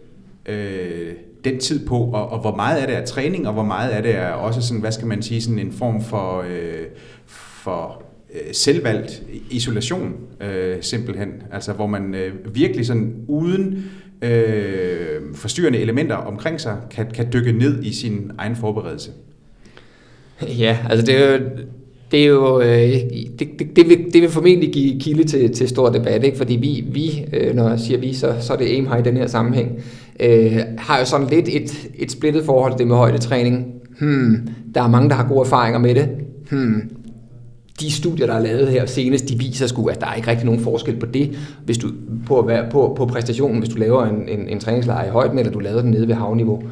[0.46, 3.96] øh, den tid på, og, og hvor meget er det af træning, og hvor meget
[3.96, 6.86] er det er også sådan, hvad skal man sige, sådan en form for, øh,
[7.36, 11.30] for øh, selvvalgt isolation, øh, simpelthen.
[11.52, 13.86] Altså hvor man øh, virkelig sådan uden
[14.22, 19.12] øh, forstyrrende elementer omkring sig, kan, kan dykke ned i sin egen forberedelse.
[20.41, 21.39] Ja, altså det er jo,
[22.12, 22.67] det er jo øh,
[23.39, 26.38] det, det, det, vil, det vil formentlig give kilde til, til stor debat, ikke?
[26.38, 29.17] fordi vi, vi øh, når jeg siger vi, så, så er det aim i den
[29.17, 29.84] her sammenhæng,
[30.19, 33.65] øh, har jo sådan lidt et, et splittet forhold til det med højdetræning.
[34.00, 36.10] Hmm, der er mange, der har gode erfaringer med det.
[36.50, 36.89] Hmm,
[37.80, 40.46] de studier, der er lavet her senest, de viser sgu, at der er ikke rigtig
[40.46, 41.88] nogen forskel på det, hvis du,
[42.28, 45.60] på, på, på præstationen, hvis du laver en, en, en træningslejr i højden, eller du
[45.60, 46.64] laver den nede ved havniveau.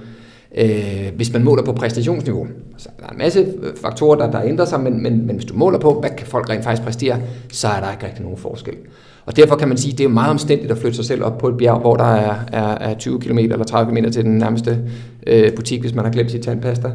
[0.58, 4.42] Øh, hvis man måler på præstationsniveau, så der er en masse øh, faktorer, der, der
[4.42, 7.20] ændrer sig, men, men, men hvis du måler på, hvad kan folk rent faktisk præstere,
[7.52, 8.74] så er der ikke rigtig nogen forskel.
[9.26, 11.38] Og derfor kan man sige, at det er meget omstændigt at flytte sig selv op
[11.38, 14.38] på et bjerg, hvor der er, er, er 20 km eller 30 km til den
[14.38, 14.80] nærmeste
[15.28, 16.92] øh, butik, hvis man har glemt sit tandpasta.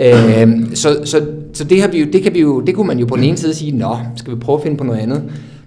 [0.00, 2.98] Øh, så så, så det, har vi jo, det, kan vi jo, det kunne man
[2.98, 5.22] jo på den ene side sige, nå, skal vi prøve at finde på noget andet.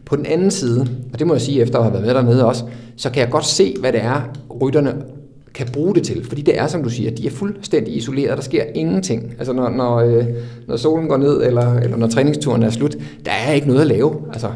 [0.05, 2.45] På den anden side, og det må jeg sige efter at have været med dernede
[2.45, 2.63] også,
[2.97, 4.21] så kan jeg godt se, hvad det er,
[4.61, 4.93] rytterne
[5.53, 6.25] kan bruge det til.
[6.25, 9.33] Fordi det er, som du siger, de er fuldstændig isoleret, der sker ingenting.
[9.37, 10.25] Altså når, når, øh,
[10.67, 13.87] når solen går ned, eller, eller når træningsturen er slut, der er ikke noget at
[13.87, 14.15] lave.
[14.33, 14.47] Altså,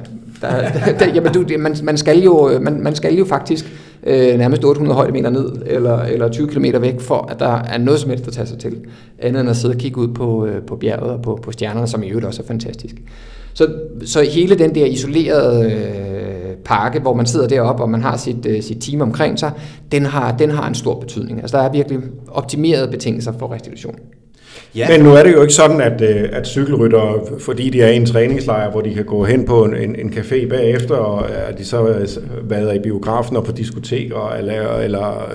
[0.41, 3.65] der, der, jamen, du, man, man, skal jo, øh, man, man skal jo faktisk
[4.05, 7.99] øh, nærmest 800 højdemeter ned, eller, eller 20 km væk, for at der er noget
[7.99, 8.77] som helst at tage sig til,
[9.19, 11.87] andet end at sidde og kigge ud på, øh, på bjerget og på, på stjernerne,
[11.87, 12.95] som i øvrigt også er fantastisk.
[13.53, 13.67] Så,
[14.05, 18.45] så hele den der isolerede øh, pakke, hvor man sidder deroppe, og man har sit,
[18.45, 19.51] øh, sit team omkring sig,
[19.91, 21.41] den har, den har en stor betydning.
[21.41, 23.95] Altså der er virkelig optimerede betingelser for restitution.
[24.75, 24.87] Ja.
[24.89, 27.95] Men nu er det jo ikke sådan, at, øh, at cykelryttere, fordi de er i
[27.95, 31.65] en træningslejr, hvor de kan gå hen på en, en café bagefter, og at de
[31.65, 32.07] så øh,
[32.49, 35.31] vader i biografen og på diskoteker, eller, eller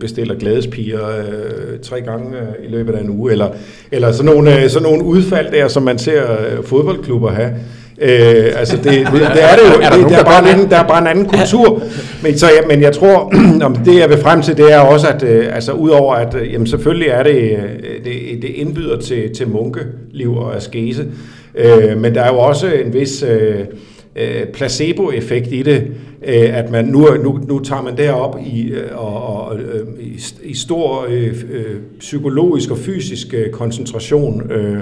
[0.00, 3.48] bestiller glædespiger øh, tre gange i løbet af en uge, eller,
[3.92, 6.22] eller sådan, nogle, sådan nogle udfald der, som man ser
[6.64, 7.50] fodboldklubber have.
[8.00, 9.80] Øh, altså det, det, det er det jo.
[9.82, 11.82] er der, det, der, er bare en anden, der er bare en anden kultur.
[12.22, 13.32] Men, så, ja, men jeg tror,
[13.68, 16.52] om det jeg vil frem til, det er også, at øh, altså, udover at øh,
[16.52, 21.06] jamen, selvfølgelig er det, øh, det, det indbyder til, til munkeliv og askese,
[21.54, 25.86] øh, men der er jo også en vis øh, placebo-effekt i det,
[26.26, 29.56] øh, at man nu, nu, nu tager man derop i, og, og,
[30.00, 31.34] i, i stor øh,
[31.98, 34.78] psykologisk og fysisk koncentration, øh,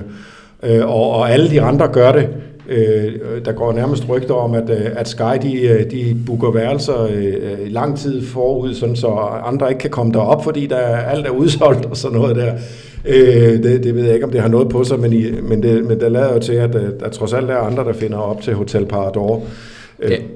[0.83, 2.29] og, og alle de andre gør det.
[2.69, 3.13] Øh,
[3.45, 7.73] der går nærmest rygter om, at, øh, at Sky de, øh, de booker værelser øh,
[7.73, 9.09] lang tid forud, sådan så
[9.47, 12.53] andre ikke kan komme derop, fordi der alt er udsolgt og sådan noget der.
[13.05, 15.63] Øh, det, det ved jeg ikke, om det har noget på sig, men, i, men,
[15.63, 18.19] det, men det lader jo til, at øh, der trods alt er andre, der finder
[18.19, 19.43] op til Hotel Parador.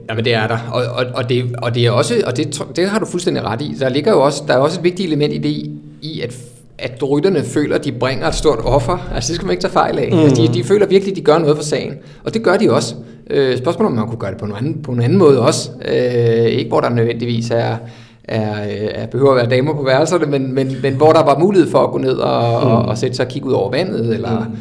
[0.08, 2.62] Ja, men det er der, og, og, og, det, og det er også, og det,
[2.76, 5.06] det har du fuldstændig ret i, der ligger jo også, der er også et vigtigt
[5.06, 6.34] element i det, i at
[6.78, 9.10] at rytterne føler, at de bringer et stort offer.
[9.14, 10.08] Altså det skal man ikke tage fejl af.
[10.12, 10.18] Mm.
[10.18, 11.94] Altså, de, de føler virkelig, at de gør noget for sagen.
[12.24, 12.94] Og det gør de også.
[13.30, 15.70] Øh, spørgsmålet om man kunne gøre det på en anden, på en anden måde også.
[15.88, 17.76] Øh, ikke hvor der nødvendigvis er,
[18.24, 18.54] er,
[18.94, 21.78] er behøver at være damer på værelserne, men, men, men hvor der var mulighed for
[21.78, 22.70] at gå ned og, mm.
[22.70, 24.56] og, og sætte sig og kigge ud over vandet, eller mm.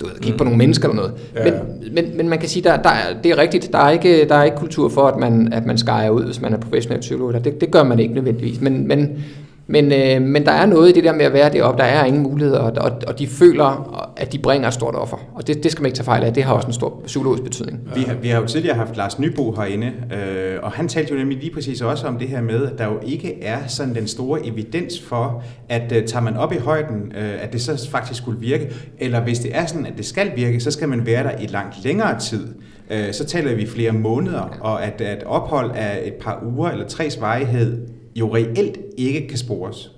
[0.00, 0.38] du ved, kigge mm.
[0.38, 1.12] på nogle mennesker eller noget.
[1.36, 1.44] Ja.
[1.44, 1.54] Men,
[1.94, 2.90] men, men man kan sige, der, der,
[3.22, 5.78] det er rigtigt, der er, ikke, der er ikke kultur for, at man, at man
[5.78, 7.44] skærer ud, hvis man er professionel psykolog.
[7.44, 8.60] Det, det gør man ikke nødvendigvis.
[8.60, 9.24] Men, men
[9.70, 12.04] men, øh, men der er noget i det der med at være deroppe, der er
[12.04, 15.16] ingen muligheder, og, og, og de føler, at de bringer et stort offer.
[15.34, 17.42] Og det, det skal man ikke tage fejl af, det har også en stor psykologisk
[17.42, 17.80] betydning.
[17.94, 21.18] Vi har, vi har jo tidligere haft Lars Nybo herinde, øh, og han talte jo
[21.18, 24.06] nemlig lige præcis også om det her med, at der jo ikke er sådan den
[24.06, 28.22] store evidens for, at øh, tager man op i højden, øh, at det så faktisk
[28.22, 31.24] skulle virke, eller hvis det er sådan, at det skal virke, så skal man være
[31.24, 32.46] der i langt længere tid.
[32.90, 36.86] Øh, så taler vi flere måneder, og at, at ophold af et par uger eller
[36.86, 39.90] tre varighed jo reelt ikke kan spores.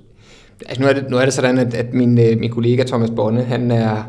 [0.67, 3.11] Altså nu er det, nu er det sådan, at, at min, øh, min kollega Thomas
[3.11, 4.05] Bonne, han er,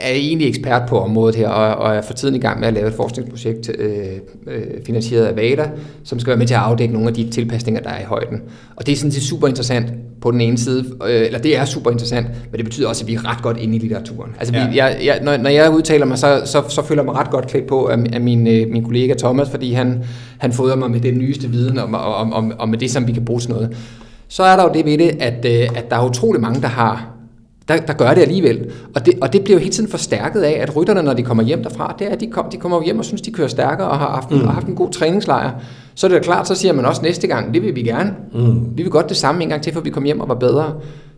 [0.00, 2.74] er egentlig ekspert på området her, og, og er for tiden i gang med at
[2.74, 3.96] lave et forskningsprojekt øh,
[4.46, 5.70] øh, finansieret af VADA,
[6.04, 8.42] som skal være med til at afdække nogle af de tilpasninger, der er i højden.
[8.76, 11.64] Og det er sådan set super interessant på den ene side, øh, eller det er
[11.64, 14.30] super interessant, men det betyder også, at vi er ret godt inde i litteraturen.
[14.38, 14.68] Altså ja.
[14.68, 17.30] vi, jeg, jeg, når, når jeg udtaler mig, så, så, så føler jeg mig ret
[17.30, 20.04] godt klædt på af, af min, øh, min kollega Thomas, fordi han,
[20.38, 23.12] han fodrer mig med den nyeste viden om, om, om, om med det, som vi
[23.12, 23.76] kan bruge til noget.
[24.28, 26.68] Så er der jo det ved det, at, øh, at der er utrolig mange, der
[26.68, 27.19] har
[27.70, 28.70] der, der gør det alligevel.
[28.94, 31.42] Og det, og det bliver jo hele tiden forstærket af, at rytterne, når de kommer
[31.42, 33.88] hjem derfra, det er, at de, kom, de kommer hjem og synes, de kører stærkere
[33.88, 34.40] og har haft, mm.
[34.40, 35.50] har haft en god træningslejr.
[35.94, 38.14] Så er det klart, så siger man også næste gang, det vil vi gerne.
[38.34, 38.76] Mm.
[38.76, 40.74] Vi vil godt det samme en gang til, for vi kommer hjem og var bedre.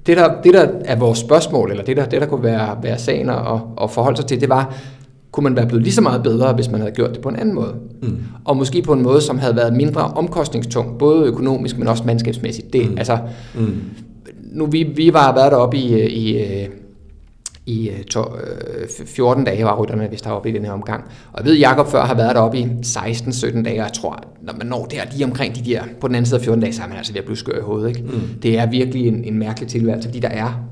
[0.06, 2.98] Det der, det der er vores spørgsmål, eller det der, det der kunne være, være
[2.98, 3.36] sagen at,
[3.82, 4.74] at forholde sig til, det var,
[5.32, 7.36] kunne man være blevet lige så meget bedre, hvis man havde gjort det på en
[7.36, 7.74] anden måde.
[8.02, 8.18] Mm.
[8.44, 12.72] Og måske på en måde, som havde været mindre omkostningstung, både økonomisk, men også mandskabsmæssigt.
[12.72, 12.98] Det, mm.
[12.98, 13.18] altså,
[13.54, 13.74] mm
[14.52, 16.68] nu vi, vi var været deroppe i, i,
[17.66, 18.24] i to,
[19.06, 21.04] 14 dage, var rytterne, hvis der var oppe i den her omgang.
[21.32, 24.52] Og jeg ved, Jakob før har været deroppe i 16-17 dage, og jeg tror, når
[24.52, 26.82] man når der lige omkring de der, på den anden side af 14 dage, så
[26.82, 27.88] er man altså ved at blive skør i hovedet.
[27.88, 28.02] Ikke?
[28.02, 28.20] Mm.
[28.42, 30.62] Det er virkelig en, en mærkelig tilværelse, fordi der er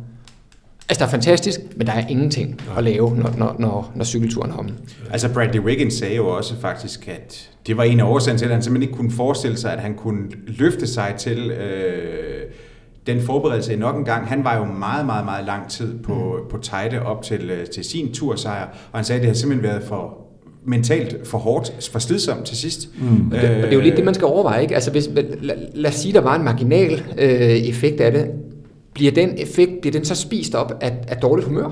[0.90, 4.50] Altså, der er fantastisk, men der er ingenting at lave, når, når, når, når cykelturen
[4.50, 4.68] er om.
[5.10, 8.52] Altså, Bradley Wiggins sagde jo også faktisk, at det var en af årsagen til, at
[8.52, 12.42] han simpelthen ikke kunne forestille sig, at han kunne løfte sig til øh,
[13.06, 14.26] den forberedelse nok en gang.
[14.26, 16.50] Han var jo meget, meget, meget lang tid på, mm.
[16.50, 19.70] på Tejde op til, øh, til sin tursejr, og han sagde, at det har simpelthen
[19.70, 20.16] været for
[20.66, 22.88] mentalt for hårdt, for slidsomt til sidst.
[23.00, 23.30] Mm.
[23.32, 24.62] Og, det, det er jo lidt det, man skal overveje.
[24.62, 24.74] Ikke?
[24.74, 25.10] Altså, hvis,
[25.40, 27.28] lad, lad os sige, der var en marginal øh,
[27.68, 28.26] effekt af det.
[28.94, 31.68] Bliver den effekt bliver den så spist op af, af dårligt humør?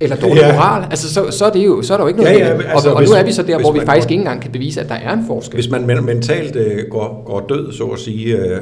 [0.00, 0.52] Eller dårlig ja.
[0.52, 0.84] moral?
[0.90, 2.88] Altså, så, så, er det jo, så er der jo ikke noget ja, ja, altså,
[2.88, 4.52] og, og hvis, nu er vi så der, hvor vi faktisk går, ikke engang kan
[4.52, 5.54] bevise, at der er en forskel.
[5.54, 8.60] Hvis man mentalt øh, går, går død, så at sige, øh,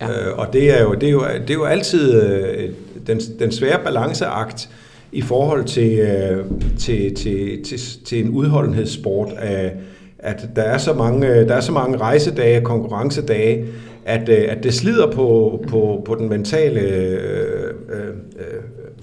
[0.00, 0.08] Ja.
[0.08, 2.70] Øh, og det er jo, det er jo, det er jo altid øh,
[3.06, 4.68] den, den svære balanceakt
[5.12, 6.44] i forhold til, øh,
[6.78, 9.72] til, til, til, til en udholdenhedssport, af,
[10.18, 13.66] at der er, så mange, der er så mange rejsedage konkurrencedage,
[14.04, 18.14] at, øh, at det slider på, på, på den mentale øh, øh,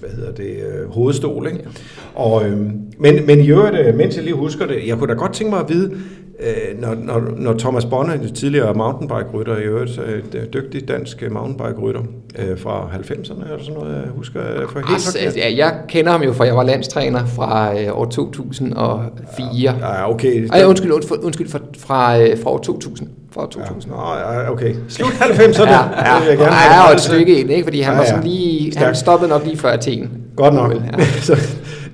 [0.00, 1.46] hvad hedder det, øh, hovedstol.
[1.46, 1.68] Ikke?
[2.14, 2.58] Og, øh,
[2.98, 5.50] men, men i øvrigt, øh, mens jeg lige husker det, jeg kunne da godt tænke
[5.50, 5.92] mig at vide,
[6.40, 11.22] øh, når, når, når Thomas Bonner, en tidligere mountainbike-rytter, i øvrigt et øh, dygtig dansk
[11.30, 12.00] mountainbike-rytter
[12.38, 14.40] øh, fra 90'erne, eller sådan noget, jeg husker
[14.72, 18.04] for helt altså, ja, jeg kender ham jo, for jeg var landstræner fra øh, år
[18.04, 19.46] 2004.
[19.52, 20.48] Ja, ja okay.
[20.52, 23.92] Ej, undskyld, undskyld, undskyld fra, fra, øh, fra år 2000 fra 2000.
[23.92, 24.74] Ja, okay.
[24.88, 25.70] Slut 90'erne.
[25.70, 26.14] ja, ja.
[26.14, 27.64] Det vil jeg gerne ja, og et stykke ind, ikke?
[27.64, 28.04] fordi han, ja, ja.
[28.04, 30.10] var sådan lige, han stoppede nok lige før Athen.
[30.36, 30.72] Godt nok.
[30.74, 31.04] Ja.
[31.28, 31.36] så,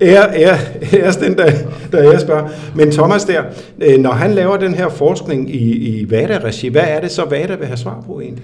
[0.03, 0.57] ære, ære,
[0.93, 1.51] ære den, der,
[1.91, 2.49] der jeg spørger.
[2.75, 3.43] Men Thomas der,
[3.81, 7.55] øh, når han laver den her forskning i, i VADA-regi, hvad er det så, VADA
[7.55, 8.43] vil have svar på egentlig?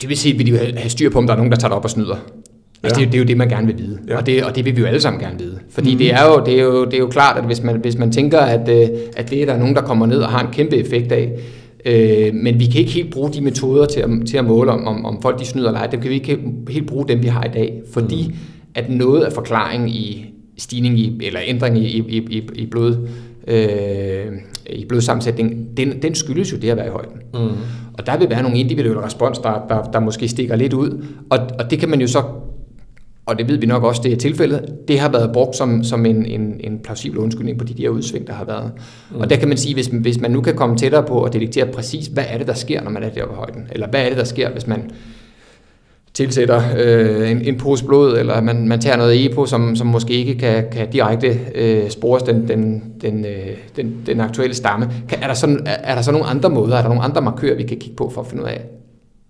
[0.00, 1.68] Det vil sige, at vi vil have styr på, om der er nogen, der tager
[1.68, 2.16] det op og snyder.
[2.84, 3.04] Altså, ja.
[3.04, 3.98] det, det er jo det, man gerne vil vide.
[4.08, 4.16] Ja.
[4.16, 5.58] Og, det, og det vil vi jo alle sammen gerne vide.
[5.70, 5.98] Fordi mm.
[5.98, 8.12] det, er jo, det, er jo, det er jo klart, at hvis man, hvis man
[8.12, 10.76] tænker, at, øh, at det er der nogen, der kommer ned og har en kæmpe
[10.76, 11.32] effekt af,
[11.84, 14.86] øh, men vi kan ikke helt bruge de metoder til at, til at måle, om,
[14.86, 15.86] om, om folk de snyder eller ej.
[15.86, 17.82] Dem kan vi ikke helt bruge dem, vi har i dag.
[17.92, 18.34] Fordi mm.
[18.74, 20.26] At noget af forklaringen i
[20.58, 23.08] stigning i, eller ændring i, i, i, i blod,
[23.48, 24.26] øh,
[24.70, 27.16] i blodsammensætning, den, den skyldes jo det at være i højden.
[27.34, 27.56] Mm.
[27.98, 31.38] Og der vil være nogle individuelle respons, der, der, der måske stikker lidt ud, og,
[31.58, 32.22] og det kan man jo så
[33.26, 36.06] og det ved vi nok også, det er tilfældet, det har været brugt som, som
[36.06, 38.72] en, en, en plausibel undskyldning på de der udsving, der har været.
[39.10, 39.20] Mm.
[39.20, 41.66] Og der kan man sige, hvis, hvis man nu kan komme tættere på at detektere
[41.66, 44.08] præcis, hvad er det, der sker, når man er deroppe på højden, eller hvad er
[44.08, 44.90] det, der sker, hvis man
[46.14, 50.12] tilsætter øh, en, en pose blod, eller man, man tager noget EPO, som, som måske
[50.12, 54.90] ikke kan, kan direkte øh, spores den, den, den, øh, den, den aktuelle stamme.
[55.08, 57.22] Kan, er, der sådan, er, er der så nogle andre måder, er der nogle andre
[57.22, 58.64] markører, vi kan kigge på for at finde ud af,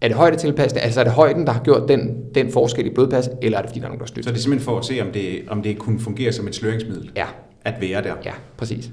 [0.00, 0.84] er det højdetilpasning?
[0.84, 3.70] Altså er det højden, der har gjort den, den forskel i blodpas, eller er det
[3.70, 5.62] fordi, der er nogen, der Så det er simpelthen for at se, om det, om
[5.62, 7.10] det kunne fungere som et sløringsmiddel?
[7.16, 7.26] Ja.
[7.64, 8.14] At være der?
[8.24, 8.90] Ja, præcis.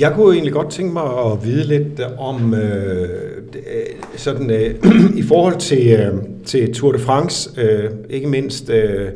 [0.00, 3.08] Jeg kunne egentlig godt tænke mig at vide lidt øh, om, øh,
[3.54, 4.74] øh, sådan øh,
[5.20, 9.08] i forhold til, øh, til Tour de France, øh, ikke mindst øh,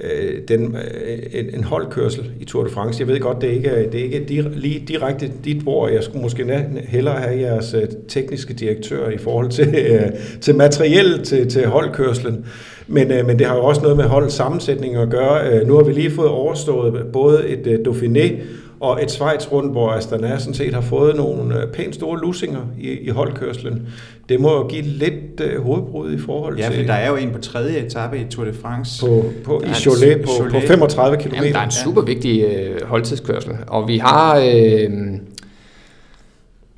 [0.00, 3.00] øh, den, øh, en, en holdkørsel i Tour de France.
[3.00, 6.22] Jeg ved godt, det er ikke, det er ikke lige direkte dit hvor Jeg skulle
[6.22, 7.74] måske hellere have jeres
[8.08, 10.00] tekniske direktør i forhold til, øh,
[10.40, 12.46] til materiel til, til holdkørslen.
[12.86, 15.64] Men, men det har jo også noget med hold sammensætning at gøre.
[15.64, 18.42] Nu har vi lige fået overstået både et Dauphiné
[18.80, 22.90] og et Schweiz rundt, hvor Astana sådan set har fået nogle pænt store lusinger i,
[22.90, 23.88] i holdkørslen.
[24.28, 26.72] Det må jo give lidt uh, hovedbrud i forhold ja, til...
[26.72, 29.06] Ja, for der er jo en på tredje etape i Tour de France.
[29.06, 30.52] På, på, I Cholet på, Cholet.
[30.52, 31.34] på 35 km.
[31.34, 34.38] Jamen, der er en super vigtig uh, holdtidskørsel, og vi har...
[34.38, 35.17] Uh,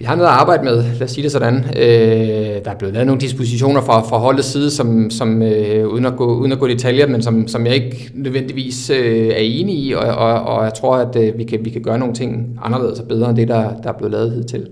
[0.01, 1.65] vi har noget at arbejde med, lad os sige det sådan.
[1.77, 6.07] Øh, der er blevet lavet nogle dispositioner fra, fra holdets side, som, som øh, uden,
[6.07, 9.37] at gå, uden at gå i detaljer, men som, som jeg ikke nødvendigvis øh, er
[9.37, 12.15] enig i, og, og, og jeg tror, at øh, vi, kan, vi kan gøre nogle
[12.15, 14.69] ting anderledes og bedre end det, der, der er blevet lavet hidtil.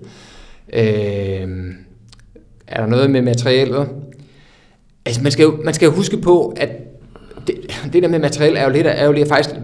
[0.73, 1.47] Øh,
[2.67, 3.87] er der noget med materialet?
[5.05, 6.69] Altså, man skal jo, man skal jo huske på, at
[7.49, 9.55] det, det der med materiel er jo, lidt, er jo lidt faktisk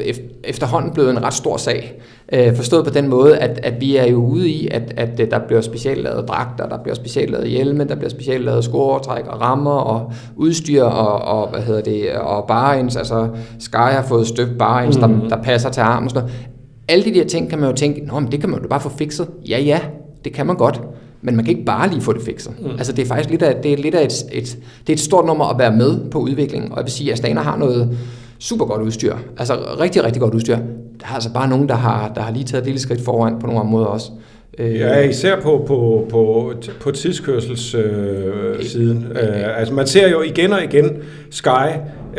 [0.43, 2.02] efterhånden blevet en ret stor sag.
[2.34, 5.39] Øh, forstået på den måde, at, at vi er jo ude i, at, at der
[5.48, 9.41] bliver specielt lavet dragter, der bliver specielt lavet hjelme, der bliver specielt lavet skåretræk og
[9.41, 13.28] rammer og udstyr og, og hvad hedder det, og barins, altså
[13.60, 15.02] Sky har fået støbt barins, mm.
[15.02, 16.38] der, der passer til armen og sådan noget.
[16.88, 18.82] Alle de der ting kan man jo tænke, Nå, men det kan man jo bare
[18.82, 19.28] få fikset.
[19.50, 19.80] Ja, ja,
[20.24, 20.82] det kan man godt
[21.25, 22.53] men man kan ikke bare lige få det fikset.
[22.59, 22.69] Mm.
[22.77, 24.57] Altså det er faktisk lidt af, det er lidt af et, et,
[24.88, 27.17] det er et stort nummer at være med på udviklingen, og jeg vil sige, at
[27.17, 27.97] Stana har noget
[28.39, 30.57] super godt udstyr, altså rigtig, rigtig godt udstyr.
[30.99, 33.39] Der er altså bare nogen, der har, der har lige taget et lille skridt foran
[33.39, 34.11] på nogle områder også.
[34.57, 39.07] Øh, ja, især på, på, på, på tidskørselssiden.
[39.11, 40.91] Øh, øh, altså man ser jo igen og igen
[41.31, 41.69] Sky,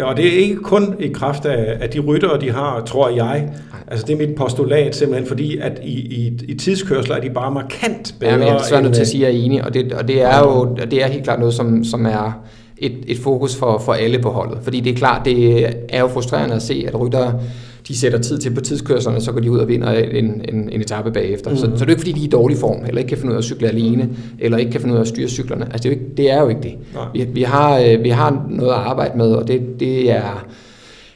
[0.03, 3.49] og det er ikke kun i kraft af, af de ryttere, de har, tror jeg.
[3.87, 7.53] Altså det er mit postulat simpelthen, fordi at i, i, i tidskørsler er de bare
[7.53, 8.33] markant bedre.
[8.33, 9.93] Ja, men jeg er svært nødt til at sige, at jeg er enig, og det,
[9.93, 12.43] og det er jo det er helt klart noget, som, som er
[12.79, 14.59] et, et fokus for, for alle på holdet.
[14.63, 17.41] Fordi det er klart, det er jo frustrerende at se, at ryttere
[17.89, 20.81] de sætter tid til på tidskørslerne, så går de ud og vinder en, en, en
[20.81, 21.51] etape bagefter.
[21.51, 21.57] Mm.
[21.57, 23.19] Så, så det er jo ikke, fordi de er i dårlig form, eller ikke kan
[23.19, 25.65] finde ud af at cykle alene, eller ikke kan finde ud af at styre cyklerne.
[25.73, 26.75] Altså, det er jo ikke, det, er jo ikke det.
[27.15, 30.47] Vi, vi, har, øh, vi har noget at arbejde med, og det, det er...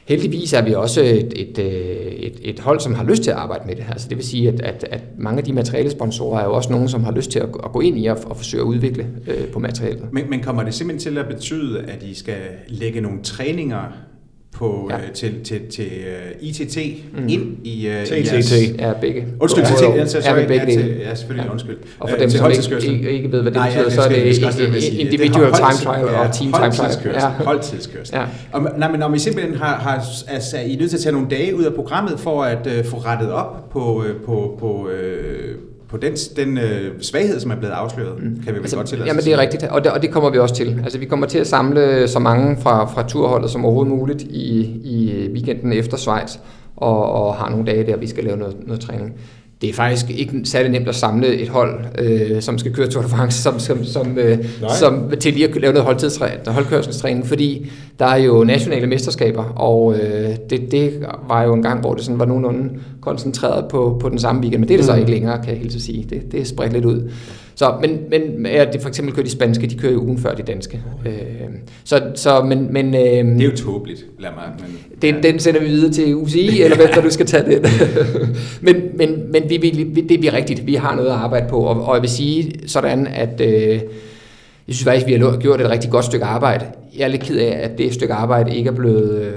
[0.05, 1.65] Heldigvis er vi også et, et, øh,
[2.11, 3.83] et, et hold, som har lyst til at arbejde med det.
[3.89, 6.89] Altså det vil sige, at, at, at mange af de materialesponsorer er jo også nogen,
[6.89, 9.47] som har lyst til at, at gå ind i og, og forsøge at udvikle øh,
[9.47, 10.13] på materialet.
[10.13, 12.35] Men, men kommer det simpelthen til at betyde, at I skal
[12.67, 13.81] lægge nogle træninger
[14.61, 14.95] på, ja.
[14.95, 16.77] øh, til, til, til uh, øh, ITT
[17.13, 17.27] mm.
[17.27, 18.53] ind i, uh, i jeres...
[18.79, 19.27] Ja, begge.
[19.39, 21.51] Undskyld, til, ja, sorry, ja, begge ja, til, ja, selvfølgelig, ja.
[21.51, 21.77] undskyld.
[21.99, 24.09] Og for dem, som ikke, ikke, ikke ved, hvad det Nej, betyder, ja, så er
[24.09, 27.15] det individual time trial og team time trial.
[27.15, 27.29] Ja.
[27.29, 28.15] Holdtidskørsel.
[28.15, 28.25] Ja.
[28.51, 31.13] Og, nej, men når vi simpelthen har, har altså, I er nødt til at tage
[31.13, 34.87] nogle dage ud af programmet for at uh, få rettet op på, uh, på, på,
[34.87, 38.35] uh, på den, den øh, svaghed, som er blevet afsløret, mm.
[38.35, 40.29] kan vi vel altså, godt til Jamen det er rigtigt, og det, og det kommer
[40.29, 40.79] vi også til.
[40.83, 44.59] Altså vi kommer til at samle så mange fra, fra turholdet som overhovedet muligt i,
[44.83, 46.37] i weekenden efter Schweiz,
[46.75, 49.13] og, og har nogle dage der, vi skal lave noget, noget træning
[49.61, 53.03] det er faktisk ikke særlig nemt at samle et hold, øh, som skal køre Tour
[53.03, 54.37] de France, som, som, som, øh,
[54.79, 55.85] som til lige at lave noget
[56.47, 61.79] holdkørselstræning, fordi der er jo nationale mesterskaber, og øh, det, det var jo en gang,
[61.79, 62.69] hvor det sådan var nogenlunde
[63.01, 64.99] koncentreret på, på den samme weekend, men det er det så mm.
[64.99, 66.07] ikke længere, kan jeg helt sige.
[66.09, 67.11] Det, det er spredt lidt ud.
[67.61, 70.33] Så, men, men ja, det for eksempel kører de spanske, de kører jo ugen før
[70.35, 70.81] de danske.
[71.05, 71.13] Øh,
[71.83, 74.43] så, så, men, men, øh, det er jo tåbeligt, lad mig.
[74.59, 75.31] Men, den, ja.
[75.31, 77.69] den sender vi videre til UCI, eller hvem der du skal tage det.
[78.65, 81.85] men men, men vi, vi, det er rigtigt, vi har noget at arbejde på, og,
[81.85, 83.81] og jeg vil sige sådan, at øh, jeg
[84.69, 86.65] synes faktisk, vi har gjort et rigtig godt stykke arbejde.
[86.97, 89.31] Jeg er lidt ked af, at det stykke arbejde ikke er blevet øh,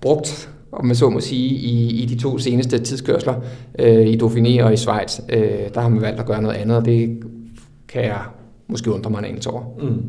[0.00, 3.34] brugt om man så må sige, i, i de to seneste tidskørsler,
[3.78, 5.20] øh, i Dauphiné og i Schweiz.
[5.28, 7.22] Øh, der har man valgt at gøre noget andet, og det
[7.88, 8.20] kan jeg
[8.68, 9.62] måske undre mig en anelse over.
[9.82, 10.02] Mm.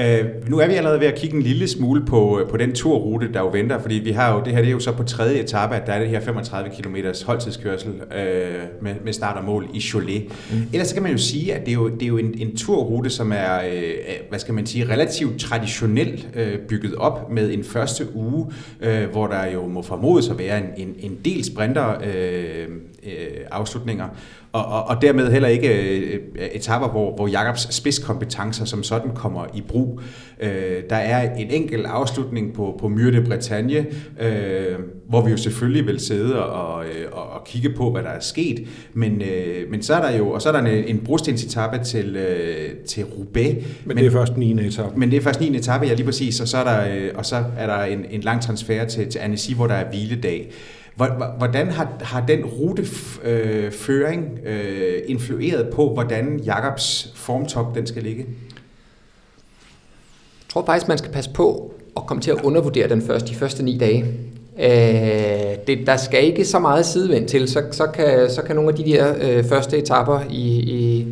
[0.00, 3.32] Uh, nu er vi allerede ved at kigge en lille smule på, på den turrute,
[3.32, 5.40] der jo venter, fordi vi har jo, det her det er jo så på tredje
[5.40, 9.68] etape, at der er det her 35 km holdtidskørsel uh, med, med start og mål
[9.74, 10.24] i Cholet.
[10.50, 10.56] Mm.
[10.72, 12.56] Ellers så kan man jo sige, at det er jo, det er jo en, en
[12.56, 17.64] turrute, som er, uh, hvad skal man sige, relativt traditionelt uh, bygget op med en
[17.64, 18.46] første uge,
[18.86, 22.74] uh, hvor der jo må formodes at være en, en, en del sprinter uh,
[23.06, 23.12] uh,
[23.50, 24.08] afslutninger,
[24.52, 26.20] og, og, og dermed heller ikke øh,
[26.52, 30.00] etapper, hvor, hvor Jakobs spidskompetencer som sådan kommer i brug.
[30.40, 33.86] Øh, der er en enkelt afslutning på, på Myre de Bretagne,
[34.20, 38.08] øh, hvor vi jo selvfølgelig vil sidde og, øh, og, og kigge på, hvad der
[38.08, 40.98] er sket, men, øh, men så er der jo, og så er der en, en
[41.04, 43.54] brostensetappe til, øh, til Roubaix.
[43.54, 44.66] Men, men det er først 9.
[44.66, 44.98] etape.
[44.98, 45.56] Men det er først 9.
[45.56, 48.20] etape, ja lige præcis, og så er der, øh, og så er der en, en
[48.20, 50.50] lang transfer til, til Annecy, hvor der er hviledag.
[51.38, 58.26] Hvordan har, har den ruteføring øh, øh, influeret på, hvordan Jakobs formtop den skal ligge?
[60.40, 63.34] Jeg tror faktisk, man skal passe på at komme til at undervurdere den første, de
[63.34, 64.04] første ni dage.
[64.60, 68.70] Øh, det, der skal ikke så meget sidevind til, så, så, kan, så kan nogle
[68.70, 71.06] af de der øh, første etapper, i, i,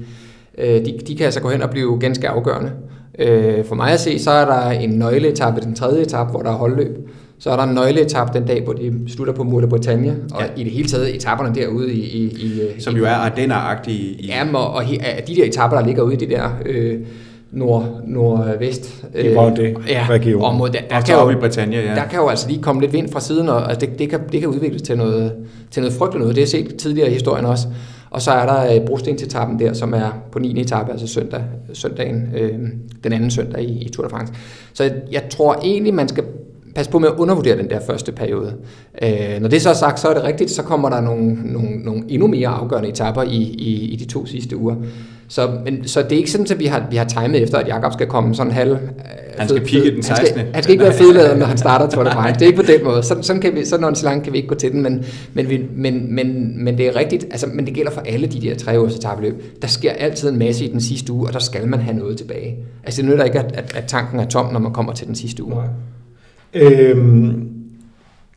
[0.59, 2.73] øh, de, de kan altså gå hen og blive ganske afgørende.
[3.19, 6.51] Øh, for mig at se, så er der en nøgleetappe, den tredje etape, hvor der
[6.51, 7.09] er holdløb.
[7.39, 10.43] Så er der en nøgleetap den dag, hvor de slutter på Mur de Bretagne, og
[10.43, 10.47] ja.
[10.61, 12.01] i det hele taget etaperne derude i...
[12.01, 13.99] i, i Som jo er Ardenner-agtige.
[13.99, 14.27] I...
[14.27, 14.85] Ja, og, og
[15.29, 16.51] de der etapper, der ligger ude i det der...
[16.67, 16.99] Øh,
[17.51, 19.05] nord, nordvest.
[19.19, 20.43] I hvor det ja, region.
[20.43, 21.95] Område, der, der, kan jo, i Britannia, ja.
[21.95, 24.21] der kan jo altså lige komme lidt vind fra siden, og altså det, det, kan,
[24.33, 25.33] det kan udvikles til noget,
[25.71, 26.37] til noget frygteligt noget.
[26.37, 27.69] Det har set tidligere i historien også.
[28.11, 30.61] Og så er der øh, brostensetappen der, som er på 9.
[30.61, 31.41] etape, altså søndag,
[31.73, 32.59] søndagen, øh,
[33.05, 34.33] den anden søndag i, i Tour de France.
[34.73, 36.25] Så jeg, jeg tror egentlig, man skal
[36.79, 38.55] pas på med at undervurdere den der første periode.
[39.03, 41.77] Øh, når det så er sagt, så er det rigtigt, så kommer der nogle, nogle,
[41.77, 44.75] nogle endnu mere afgørende etapper i, i, i de to sidste uger.
[45.29, 47.69] Så, men, så det er ikke sådan, at vi har, vi har timet efter, at
[47.69, 48.73] Jakob skal komme sådan halv...
[48.73, 48.79] Øh,
[49.39, 50.27] han skal pigge den 16.
[50.27, 52.35] Han skal, han skal ikke være fedladet, når han starter Tour de France.
[52.35, 53.03] Det er ikke på den måde.
[53.03, 55.67] Sådan, sådan, kan vi, sådan langt kan vi ikke gå til den, men, men, vi,
[55.77, 57.25] men, men, men det er rigtigt.
[57.31, 59.63] Altså, men det gælder for alle de der tre års etabeløb.
[59.63, 62.19] Der sker altid en masse i den sidste uge, og der skal man have noget
[62.19, 62.57] tilbage.
[62.85, 65.15] Altså det nytter ikke, at, at, at tanken er tom, når man kommer til den
[65.15, 65.55] sidste uge.
[65.55, 65.65] Nej.
[66.55, 67.49] Øhm,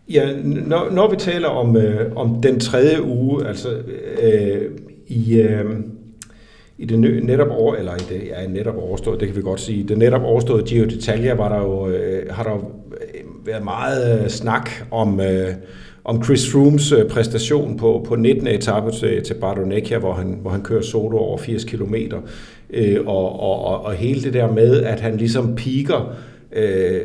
[0.09, 3.69] ja, når, når vi taler om, øh, om den tredje uge, altså
[4.21, 4.71] øh,
[5.07, 5.65] i, øh,
[6.77, 9.83] i det netop over, eller i det ja, netop overstået, det kan vi godt sige,
[9.83, 12.57] det netop overståede Giro d'Italia var der jo, øh, har der jo
[12.91, 15.53] øh, været meget øh, snak om, øh,
[16.03, 18.47] om Chris Froomes øh, præstation på, på 19.
[18.47, 21.95] etape til, til Bardonecchia, hvor han, hvor han kører solo over 80 km,
[22.69, 26.15] øh, og, og, og, og hele det der med, at han ligesom piker
[26.51, 27.01] øh,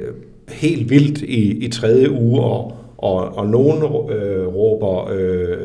[0.48, 5.10] helt vildt i, i tredje uge, og, og, og nogen øh, råber...
[5.12, 5.56] Øh,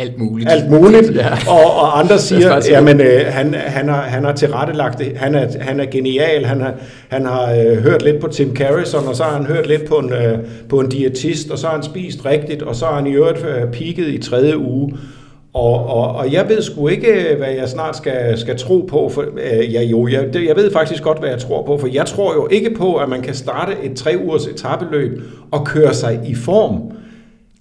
[0.00, 0.50] alt muligt.
[0.50, 1.28] Alt muligt, ja.
[1.48, 5.46] og, og andre siger, jamen øh, han, han, har, han har tilrettelagt det, han er,
[5.60, 6.74] han er genial, han har,
[7.08, 9.94] han har øh, hørt lidt på Tim Carrison, og så har han hørt lidt på
[9.94, 10.38] en, øh,
[10.68, 13.38] på en diætist, og så har han spist rigtigt, og så har han i øvrigt
[13.44, 14.96] øh, peaked i tredje uge,
[15.52, 19.08] og, og, og jeg ved sgu ikke, hvad jeg snart skal, skal tro på.
[19.08, 21.86] For, øh, ja, jo, jeg, det, jeg ved faktisk godt, hvad jeg tror på, for
[21.86, 25.94] jeg tror jo ikke på, at man kan starte et tre ugers etabeløb og køre
[25.94, 26.92] sig i form.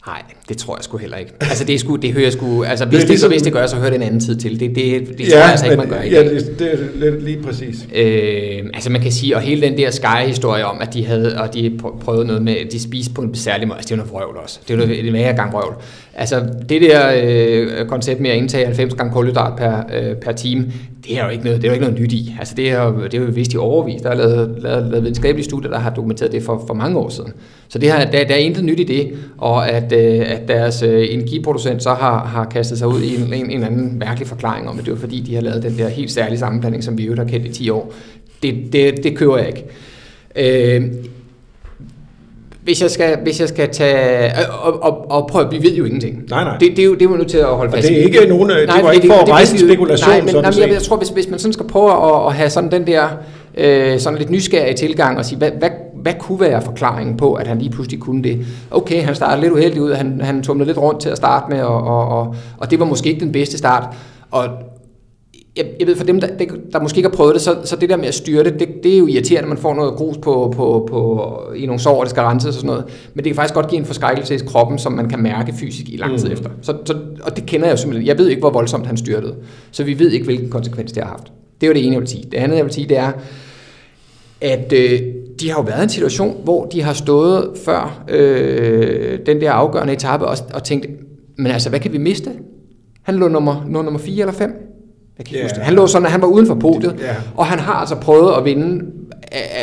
[0.08, 1.32] Nej, det tror jeg sgu heller ikke.
[1.42, 3.54] Altså det, er sgu, det hører jeg sgu, altså hvis det, det, ligesom, hvis det
[3.54, 4.60] gør, så hører det en anden tid til.
[4.60, 7.20] Det, det, det ja, tror jeg altså ikke, man gør i Ja, det, det er
[7.20, 7.88] lige præcis.
[7.96, 11.54] Øh, altså man kan sige, og hele den der Sky-historie om, at de havde, og
[11.54, 14.38] de prøvede noget med, de spiste på en særlig måde, altså det er noget vrøvl
[14.38, 14.60] også.
[14.68, 15.76] Det er noget, det er gang vrøvl.
[16.14, 20.72] Altså det der øh, koncept med at indtage 90 gange kulhydrat per, øh, per time,
[21.08, 22.36] det er jo ikke noget, det er jo ikke noget nyt i.
[22.40, 24.02] Altså det er jo, det er jo vist i overvis.
[24.02, 27.10] Der er lavet, lavet, lavet videnskabelige studier, der har dokumenteret det for, for mange år
[27.10, 27.34] siden.
[27.68, 30.48] Så det her, der, der er intet nyt i det, og at, øh, at at
[30.48, 34.28] deres øh, energiproducent så har, har kastet sig ud i en, en, en anden mærkelig
[34.28, 36.98] forklaring om, at det var fordi, de har lavet den der helt særlige sammenblanding, som
[36.98, 37.94] vi jo har kendt i 10 år.
[38.44, 39.66] Det, det, det køber jeg ikke.
[40.76, 40.84] Øh,
[42.64, 44.32] hvis jeg skal, hvis jeg skal tage...
[44.64, 46.24] Og, og, og prøv, vi ved jo ingenting.
[46.30, 46.58] Nej, nej.
[46.58, 48.06] Det, det, er jo, det er jo nødt til at holde fast Og det er
[48.06, 48.50] ikke nogen...
[48.50, 50.42] Det Nej, var ikke for at det rejse ved vi jo- spekulation, Nej, men, sådan
[50.44, 52.72] nej, men jeg, jeg tror, hvis, hvis man sådan skal prøve at, at have sådan
[52.72, 53.08] den der
[53.58, 55.70] øh, sådan lidt nysgerrig tilgang og sige, hvad, hvad,
[56.02, 58.46] hvad kunne være forklaringen på, at han lige pludselig kunne det?
[58.72, 61.62] Okay, han startede lidt uheldigt ud, han, han tumlede lidt rundt til at starte med,
[61.62, 63.96] og, og, og, og det var måske ikke den bedste start.
[64.32, 64.48] Og
[65.58, 66.28] jeg, jeg ved, for dem, der,
[66.74, 68.68] der måske ikke har prøvet det, så, så det der med at styre det, det,
[68.84, 71.24] det er jo irriterende, man får noget grus på, på, på,
[71.56, 72.84] i nogle sår, og det skal renses og sådan noget.
[73.14, 75.90] Men det kan faktisk godt give en forskrækkelse i kroppen, som man kan mærke fysisk
[75.90, 76.34] i lang tid Mm.
[76.34, 76.50] efter.
[76.62, 78.08] Så, så, og det kender jeg jo simpelthen.
[78.08, 79.36] Jeg ved ikke, hvor voldsomt han styrtede.
[79.72, 81.32] Så vi ved ikke, hvilken konsekvens det har haft.
[81.62, 82.24] Det jo det ene, jeg vil sige.
[82.32, 83.12] Det andet, jeg vil sige, det er,
[84.42, 85.00] at øh,
[85.40, 89.52] de har jo været i en situation, hvor de har stået før øh, den der
[89.52, 90.86] afgørende etape og, og tænkt,
[91.38, 92.32] men altså, hvad kan vi miste?
[93.04, 94.52] Han lå nummer, lå nummer 4 eller 5.
[95.18, 95.44] Jeg kan Ja.
[95.44, 95.64] huske det.
[95.64, 97.16] Han lå sådan, at han var uden for podiet, Ja.
[97.36, 98.86] og han har altså prøvet at vinde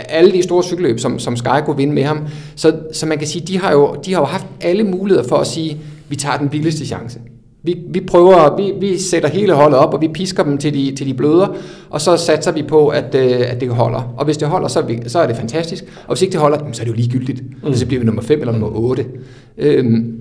[0.08, 2.18] alle de store cykelløb, som, som Sky kunne vinde med ham.
[2.56, 5.36] Så, så man kan sige, de har, jo, de har jo haft alle muligheder for
[5.36, 7.18] at sige, vi tager den billigste chance.
[7.66, 10.94] Vi, vi prøver, vi, vi sætter hele holdet op, og vi pisker dem til de,
[10.96, 11.56] til de bløder,
[11.90, 14.14] og så satser vi på, at, øh, at det holder.
[14.16, 15.84] Og hvis det holder, så er, vi, så er det fantastisk.
[16.06, 17.42] Og hvis ikke det holder, så er det jo ligegyldigt.
[17.64, 17.74] Mm.
[17.74, 19.06] Så bliver vi nummer 5 eller nummer 8.
[19.58, 20.18] Øhm,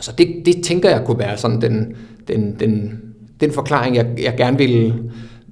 [0.00, 1.94] så det, det tænker jeg kunne være sådan den,
[2.28, 3.00] den, den,
[3.40, 4.94] den forklaring, jeg, jeg gerne vil,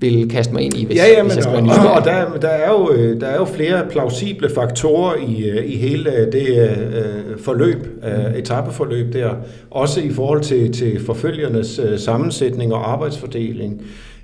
[0.03, 2.39] vil kaste mig ind i, hvis, ja, ja, hvis jeg skal være og, og der,
[2.39, 6.33] der, er jo, øh, der er jo flere plausible faktorer i, øh, i hele øh,
[6.33, 9.31] det øh, forløb, øh, etappeforløb der,
[9.71, 13.83] også i forhold til, til forfølgernes øh, sammensætning og arbejdsfordeling.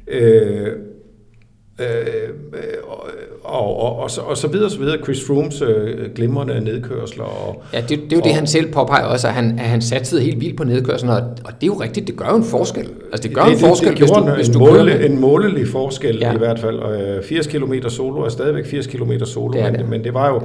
[0.09, 0.69] Øh,
[1.81, 1.87] øh,
[2.89, 3.07] og,
[3.45, 4.97] og, og, og, så, og så videre, så videre.
[5.05, 7.25] Chris Froomes øh, glimrende nedkørsler.
[7.25, 9.83] Og, Ja, det, det er jo det, han selv påpeger også, at han, at han
[9.83, 12.45] satsede helt vildt på nedkørslen, og, og det er jo rigtigt, det gør jo en
[12.45, 12.89] forskel.
[13.13, 15.07] Altså det gør det, en forskel, det, det hvis du, en, hvis du måle, kører
[15.07, 16.35] en målelig forskel Ja.
[16.35, 16.77] i hvert fald.
[16.79, 19.89] Og, øh, 80 km solo er stadigvæk 80 km solo, Det men, det.
[19.89, 20.41] men det var jo...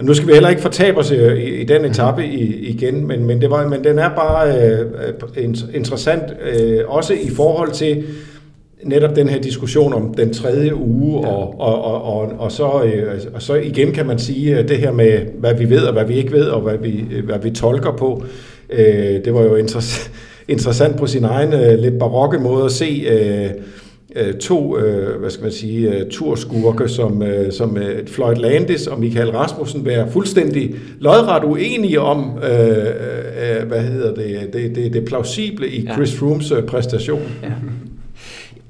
[0.00, 3.24] Nu skal vi heller ikke fortabe os i, i, i den etape i, igen, men,
[3.24, 7.72] men, det var, men den er bare øh, øh, in- interessant, øh, også i forhold
[7.72, 8.04] til
[8.84, 11.28] netop den her diskussion om den tredje uge, Ja.
[11.28, 11.34] ja.
[11.34, 14.76] og, og, og, og, og, så, øh, og så igen kan man sige øh, det
[14.78, 17.38] her med, hvad vi ved og hvad vi ikke ved, og hvad vi, øh, hvad
[17.42, 18.24] vi tolker på.
[18.70, 20.10] Øh, det var jo interess-
[20.48, 23.50] interessant på sin egen øh, lidt barokke måde at se øh,
[24.40, 29.30] to, øh, hvad skal man sige, turskurke, som, øh, som øh, Floyd Landis og Michael
[29.30, 32.68] Rasmussen være fuldstændig lodret uenige om, øh,
[33.60, 35.94] øh, hvad hedder det, det, det, det plausible i Ja.
[35.94, 37.22] Chris Froomes øh, præstation.
[37.42, 37.48] Ja.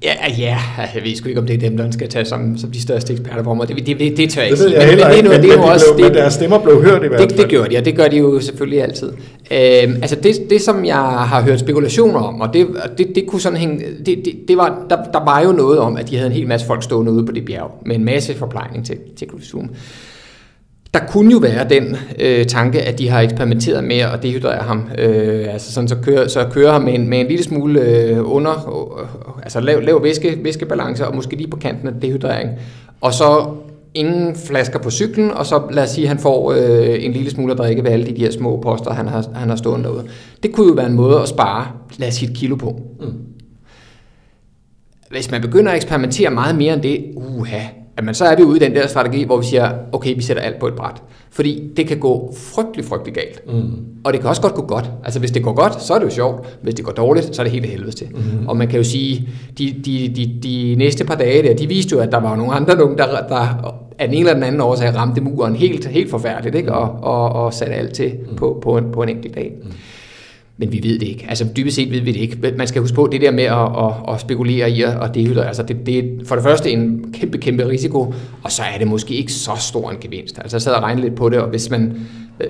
[0.02, 0.58] Ja, ja,
[0.94, 3.12] jeg ved sgu ikke, om det er dem, der skal tage som, som de største
[3.12, 3.76] eksperter på området.
[3.76, 4.80] Det, det, det, det tør jeg Det ikke sige.
[4.86, 6.34] det, ikke, er men, nu- det er men, nu de også, blev, men det, deres
[6.34, 7.40] stemmer blev hørt i hvert det, fald.
[7.42, 9.08] det gjorde de, og det gør de jo selvfølgelig altid.
[9.50, 12.66] Øhm, altså det, det, som jeg har hørt spekulationer om, og det,
[12.98, 15.96] det, det kunne sådan hænge, det, det, det var, der, der var jo noget om,
[15.96, 18.34] at de havde en hel masse folk stående ude på det bjerg, med en masse
[18.34, 19.70] forplejning til, til Zoom.
[20.96, 24.88] Der kunne jo være den øh, tanke, at de har eksperimenteret med at dehydrere ham.
[24.98, 28.34] Øh, altså sådan, så kører, så kører ham med en, med en lille smule øh,
[28.34, 32.50] under, øh, altså lav, lav væske, væskebalance, og måske lige på kanten af dehydrering.
[33.00, 33.46] Og så
[33.94, 37.30] ingen flasker på cyklen, og så lad os sige, at han får øh, en lille
[37.30, 40.04] smule at drikke ved alle de her små poster, han har, han har stående derude.
[40.42, 41.66] Det kunne jo være en måde at spare,
[41.98, 42.80] lad os sige, et kilo på.
[43.00, 43.12] Mm.
[45.10, 47.60] Hvis man begynder at eksperimentere meget mere end det, uha,
[47.98, 50.42] jamen så er vi ude i den der strategi, hvor vi siger, okay, vi sætter
[50.42, 51.02] alt på et bræt.
[51.30, 53.42] Fordi det kan gå frygtelig, frygtelig galt.
[53.46, 53.70] Mm.
[54.04, 54.90] Og det kan også godt gå godt.
[55.04, 56.58] Altså hvis det går godt, så er det jo sjovt.
[56.62, 58.06] Hvis det går dårligt, så er det helt af helvede til.
[58.10, 58.48] Mm.
[58.48, 59.28] Og man kan jo sige,
[59.58, 62.52] de, de, de, de næste par dage der, de viste jo, at der var nogle
[62.52, 66.10] andre, nogen, der, der af den ene eller den anden årsag ramte muren helt, helt
[66.10, 66.72] forfærdeligt, ikke?
[66.72, 69.52] Og, og, og satte alt til på, på, en, på en enkelt dag.
[69.62, 69.72] Mm.
[70.58, 71.26] Men vi ved det ikke.
[71.28, 72.52] Altså dybest set ved vi det ikke.
[72.56, 75.62] Man skal huske på, det der med at, at, at spekulere i at dehydrere, altså
[75.62, 79.14] det, det er for det første en kæmpe, kæmpe risiko, og så er det måske
[79.14, 80.38] ikke så stor en gevinst.
[80.38, 81.98] Altså jeg sad og regnede lidt på det, og hvis man,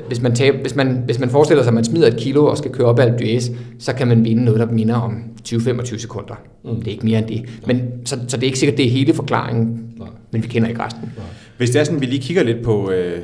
[0.09, 2.59] hvis man, tab, hvis man, hvis man forestiller sig, at man smider et kilo og
[2.59, 5.17] skal køre op ad Alpe d'Huez, så kan man vinde noget, der minder om
[5.49, 6.35] 20-25 sekunder.
[6.65, 6.77] Mm.
[6.77, 7.45] Det er ikke mere end det.
[7.67, 10.09] Men, så, så det er ikke sikkert, det er hele forklaringen, Nej.
[10.31, 11.13] men vi kender ikke resten.
[11.57, 13.19] Hvis det er sådan, vi lige kigger lidt på, øh,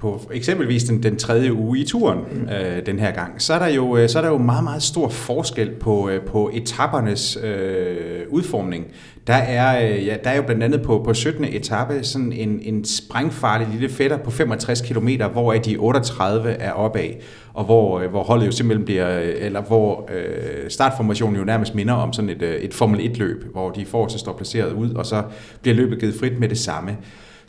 [0.00, 2.18] på eksempelvis den, den tredje uge i turen
[2.52, 4.82] øh, den her gang, så er der jo, øh, så er der jo meget, meget
[4.82, 8.86] stor forskel på, øh, på etappernes øh, udformning.
[9.26, 11.44] Der er, øh, ja, der er jo blandt andet på, på 17.
[11.44, 17.10] etape sådan en, en sprængfarlig lille fætter på 65 km, hvor de 38 er opad,
[17.54, 22.12] og hvor, hvor holdet jo simpelthen bliver, eller hvor øh, startformationen jo nærmest minder om
[22.12, 25.22] sådan et, et Formel 1-løb, hvor de forreste står placeret ud, og så
[25.62, 26.96] bliver løbet givet frit med det samme.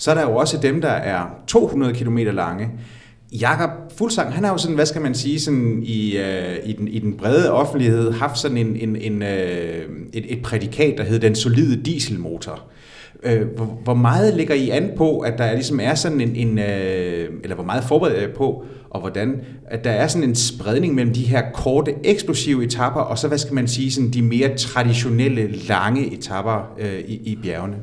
[0.02, 2.70] Så er der jo også dem, der er 200 km lange.
[3.32, 6.88] Jakob Fuldsang, han har jo sådan, hvad skal man sige, sådan i, øh, i, den,
[6.88, 11.28] i den brede offentlighed haft sådan en, en, en, øh, et, et prædikat, der hedder
[11.28, 12.64] den solide dieselmotor.
[13.24, 16.60] Øh, hvor, hvor meget ligger I an på, at der ligesom er sådan en, en
[16.60, 20.96] øh, eller hvor meget forbereder I på, og hvordan, at der er sådan en spredning
[20.96, 24.58] mellem de her korte, eksplosive etapper, og så, hvad skal man sige, sådan de mere
[24.58, 27.78] traditionelle, lange etapper øh, i, i bjergene?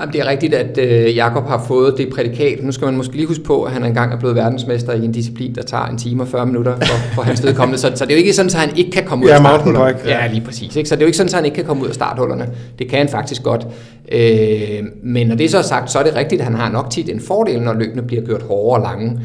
[0.00, 2.62] Jamen, det er rigtigt, at øh, Jakob har fået det prædikat.
[2.62, 5.12] Nu skal man måske lige huske på, at han engang er blevet verdensmester i en
[5.12, 7.78] disciplin, der tager en time og 40 minutter for, for hans vedkommende.
[7.78, 9.40] Så, så det er jo ikke sådan, at han ikke kan komme ud ja, af
[9.40, 9.98] starthullerne.
[10.06, 10.76] Ja, lige præcis.
[10.76, 10.88] Ikke?
[10.88, 12.48] Så det er jo ikke sådan, at han ikke kan komme ud af starthullerne.
[12.78, 13.66] Det kan han faktisk godt.
[14.12, 16.90] Øh, men når det så er sagt, så er det rigtigt, at han har nok
[16.90, 19.20] tit en fordel, når løbene bliver gjort hårdere og lange.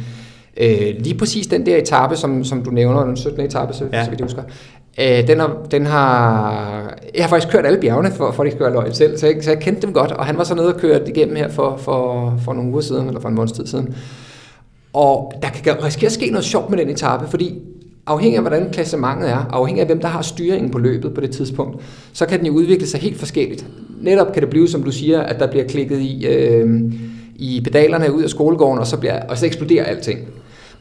[0.57, 3.45] Øh, lige præcis den der etape, som, som du nævner, den 17.
[3.45, 4.03] etape, så, ja.
[4.03, 4.43] så vidt jeg husker,
[4.98, 6.98] øh, den, har, den har...
[7.16, 9.28] Jeg har faktisk kørt alle bjergene, for, for at ikke skal være løgn selv, så
[9.28, 11.50] jeg, så jeg kendte dem godt, og han var så nede og kørt igennem her
[11.50, 13.95] for, for, for nogle uger siden, eller for en måneds tid siden.
[14.93, 17.62] Og der kan risikere at ske noget sjovt med den etape, fordi
[18.06, 21.32] afhængig af hvordan klassementet er, afhængig af hvem der har styringen på løbet på det
[21.32, 21.82] tidspunkt,
[22.14, 23.66] så kan den jo udvikle sig helt forskelligt.
[24.02, 26.91] Netop kan det blive, som du siger, at der bliver klikket i, øh,
[27.36, 30.20] i pedalerne ud af skolegården, og så, bliver, og så eksploderer alting.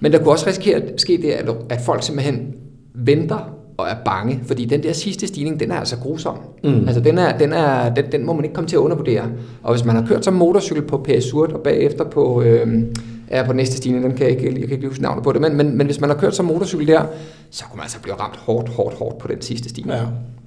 [0.01, 2.55] Men der kunne også risikere at ske det, at, at folk simpelthen
[2.95, 6.37] venter og er bange, fordi den der sidste stigning, den er altså grusom.
[6.65, 6.85] Mm.
[6.87, 9.23] Altså den, er, den, er, den, den må man ikke komme til at undervurdere.
[9.63, 12.83] Og hvis man har kørt som motorcykel på PS Surt og bagefter på, øh,
[13.29, 15.41] er på næste stigning, den kan jeg ikke, jeg kan ikke huske navnet på det,
[15.41, 17.03] men, men, men hvis man har kørt som motorcykel der,
[17.51, 19.99] så kunne man altså blive ramt hårdt, hårdt, hårdt på den sidste stigning.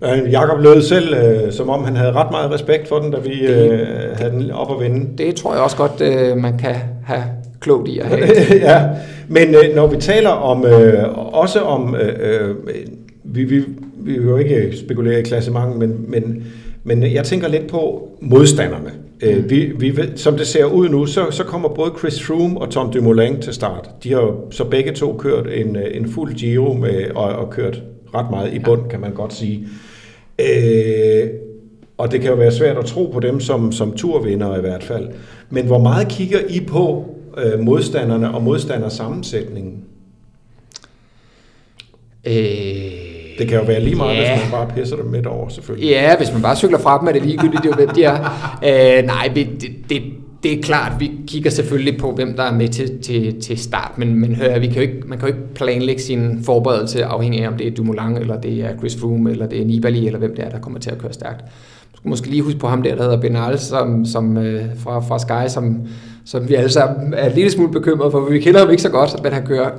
[0.02, 0.16] Ja.
[0.16, 3.48] Jakob lød selv, øh, som om han havde ret meget respekt for den, da vi
[3.48, 5.18] det, øh, havde den op at vende.
[5.18, 6.76] Det tror jeg også godt, øh, man kan
[7.06, 7.24] have
[7.60, 8.28] klogt i at have.
[8.70, 8.84] ja,
[9.28, 12.56] men øh, når vi taler om øh, også om, øh, øh,
[13.34, 13.64] vi, vi,
[13.94, 16.44] vi vil jo ikke spekulere i klassementet, men, men,
[16.84, 18.92] men jeg tænker lidt på modstanderne.
[19.22, 19.50] Mm.
[19.50, 22.92] Vi, vi, som det ser ud nu, så, så kommer både Chris Froome og Tom
[22.92, 23.90] Dumoulin til start.
[24.04, 28.30] De har så begge to kørt en, en fuld Giro med, og, og kørt ret
[28.30, 29.68] meget i bund, kan man godt sige.
[30.40, 31.30] Øh,
[31.98, 34.84] og det kan jo være svært at tro på dem som, som turvinder i hvert
[34.84, 35.08] fald.
[35.50, 39.84] Men hvor meget kigger I på øh, modstanderne og modstandersammensætningen?
[42.28, 42.99] Øh,
[43.40, 44.36] det kan jo være lige meget, ja.
[44.36, 45.90] hvis man bare pisser dem midt over, selvfølgelig.
[45.90, 48.04] Ja, hvis man bare cykler fra dem, er det ligegyldigt, det er jo, hvem de
[48.04, 48.98] er.
[49.00, 49.48] Øh, nej, det,
[49.90, 50.02] det,
[50.44, 53.92] det er klart, vi kigger selvfølgelig på, hvem der er med til, til, til start,
[53.98, 57.44] men, men hør, vi kan jo ikke, man kan jo ikke planlægge sin forberedelse afhængig
[57.44, 60.20] af, om det er Dumoulin, eller det er Chris Froome, eller det er Nibali, eller
[60.20, 61.42] hvem det er, der kommer til at køre stærkt.
[61.94, 65.00] Du skal måske lige huske på ham der, der hedder Benal, som, som, øh, fra,
[65.00, 65.82] fra Sky, som,
[66.26, 68.82] som vi alle sammen er en lille smule bekymrede for, for vi kender ham ikke
[68.82, 69.70] så godt, men han kører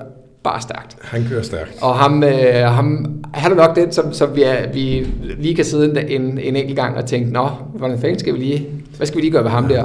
[0.42, 0.96] bare stærkt.
[1.00, 1.78] Han kører stærkt.
[1.82, 5.06] Og ham, øh, ham, han er nok den, som, som vi, er, vi
[5.38, 8.68] lige kan sidde en, en enkelt gang og tænke, nå, hvordan fanden skal vi lige,
[8.96, 9.84] hvad skal vi lige gøre ved ham der?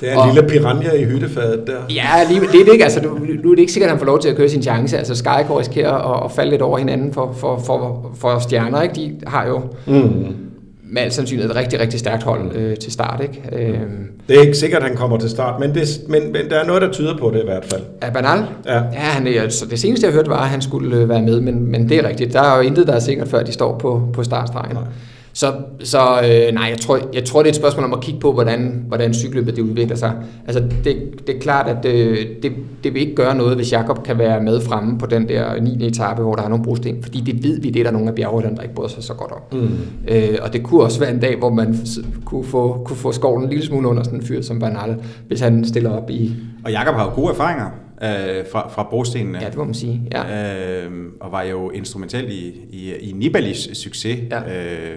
[0.00, 1.78] Det er en og, lille piranha i hyttefadet der.
[1.90, 2.84] Ja, lige, det er det ikke.
[2.84, 4.98] Altså, nu, er det ikke sikkert, at han får lov til at køre sin chance.
[4.98, 8.82] Altså, Sky kan risikere at, at falde lidt over hinanden for, for, for, for stjerner.
[8.82, 8.94] Ikke?
[8.94, 10.49] De har jo mm
[10.90, 13.20] med al sandsynlighed et rigtig, rigtig stærkt hold øh, til start.
[13.22, 13.42] Ikke?
[13.52, 13.80] Øh,
[14.28, 16.66] det er ikke sikkert, at han kommer til start, men, det, men, men der er
[16.66, 17.82] noget, der tyder på det i hvert fald.
[18.00, 18.44] Er Banal?
[18.66, 18.74] Ja.
[18.74, 21.66] ja han, så det seneste, jeg hørte, var, at han skulle øh, være med, men,
[21.66, 22.32] men det er rigtigt.
[22.32, 24.74] Der er jo intet, der er sikkert, før de står på, på startstregen.
[24.74, 24.84] Nej.
[25.32, 25.52] Så,
[25.82, 28.32] så øh, nej, jeg tror, jeg tror, det er et spørgsmål om at kigge på,
[28.32, 30.12] hvordan, hvordan cykelløbet det udvikler sig.
[30.46, 32.52] Altså, det, det er klart, at øh, det,
[32.84, 35.86] det vil ikke gøre noget, hvis Jakob kan være med fremme på den der 9.
[35.86, 38.14] etape, hvor der er nogle brosten, fordi det ved vi, det er der nogle af
[38.14, 39.58] bjergrytterne, der ikke bryder sig så godt om.
[39.58, 39.68] Mm.
[40.08, 41.76] Øh, og det kunne også være en dag, hvor man
[42.24, 44.96] kunne få, kunne få skoven en lille smule under sådan en fyr som Bernal,
[45.28, 46.32] hvis han stiller op i...
[46.64, 47.70] Og Jakob har jo gode erfaringer
[48.02, 49.38] øh, fra, fra brostenene.
[49.40, 50.02] Ja, det må man sige.
[50.12, 50.84] Ja.
[50.84, 54.40] Øh, og var jo instrumentel i, i, i Nibalis succes ja.
[54.40, 54.96] øh,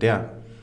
[0.00, 0.16] der.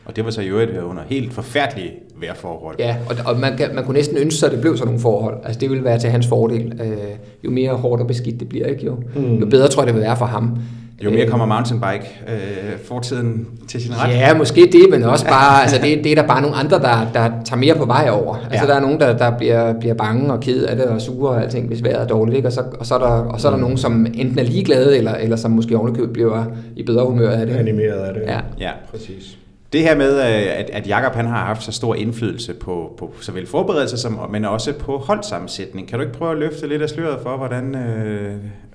[0.05, 2.75] Og det var så i øvrigt under helt forfærdelige vejrforhold.
[2.79, 5.01] Ja, og, og man, kan, man kunne næsten ønske sig, at det blev sådan nogle
[5.01, 5.37] forhold.
[5.43, 6.81] Altså det ville være til hans fordel.
[6.81, 6.97] Øh,
[7.43, 9.35] jo mere hårdt og beskidt det bliver, ikke jo, mm.
[9.35, 10.57] jo bedre tror jeg, det vil være for ham.
[11.01, 14.09] Jo mere kommer mountainbike øh, fortiden til sin ret.
[14.09, 17.07] Ja, måske det, men også bare, altså det, det er der bare nogle andre, der,
[17.13, 18.35] der tager mere på vej over.
[18.35, 18.71] Altså ja.
[18.71, 21.41] der er nogen, der, der bliver, bliver bange og ked af det og sure og
[21.41, 22.35] alting, hvis vejret er dårligt.
[22.35, 22.47] Ikke?
[22.47, 23.61] Og, så, og, så er der, og så er der mm.
[23.61, 26.45] nogen, som enten er ligeglade, eller, eller som måske ovenikøbet bliver
[26.75, 27.55] i bedre humør af det.
[27.55, 28.21] Animeret af det.
[28.27, 28.71] Ja, ja.
[28.91, 29.37] præcis.
[29.73, 33.13] Det her med, øh, at, at Jakob han har haft så stor indflydelse på, på
[33.21, 35.87] såvel forberedelse, som, men også på holdsammensætning.
[35.87, 38.33] Kan du ikke prøve at løfte lidt af sløret for, hvordan, øh,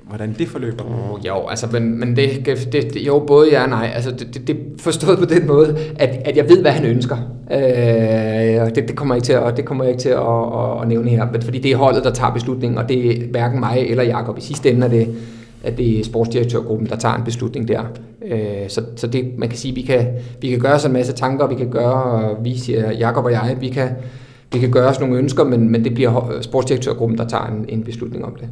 [0.08, 0.84] hvordan det forløber?
[0.84, 3.90] Oh, jo, altså, men, men det, det, det, jo, både ja og nej.
[3.94, 7.16] Altså, det, det, det forstået på den måde, at, at jeg ved, hvad han ønsker.
[7.52, 10.82] Øh, det, det kommer jeg ikke til, at, det kommer jeg ikke til at, at,
[10.82, 13.86] at nævne her, fordi det er holdet, der tager beslutningen, og det er hverken mig
[13.88, 14.38] eller Jakob.
[14.38, 15.14] I sidste ende er det,
[15.62, 17.82] at det er sportsdirektørgruppen, der tager en beslutning der.
[18.24, 20.06] Øh, så, så det, man kan sige, vi kan,
[20.40, 23.56] vi kan gøre så en masse tanker, vi kan gøre, vi siger, Jakob og jeg,
[23.60, 23.88] vi kan,
[24.52, 27.82] vi kan gøre os nogle ønsker, men, men det bliver sportsdirektørgruppen, der tager en, en
[27.84, 28.48] beslutning om det.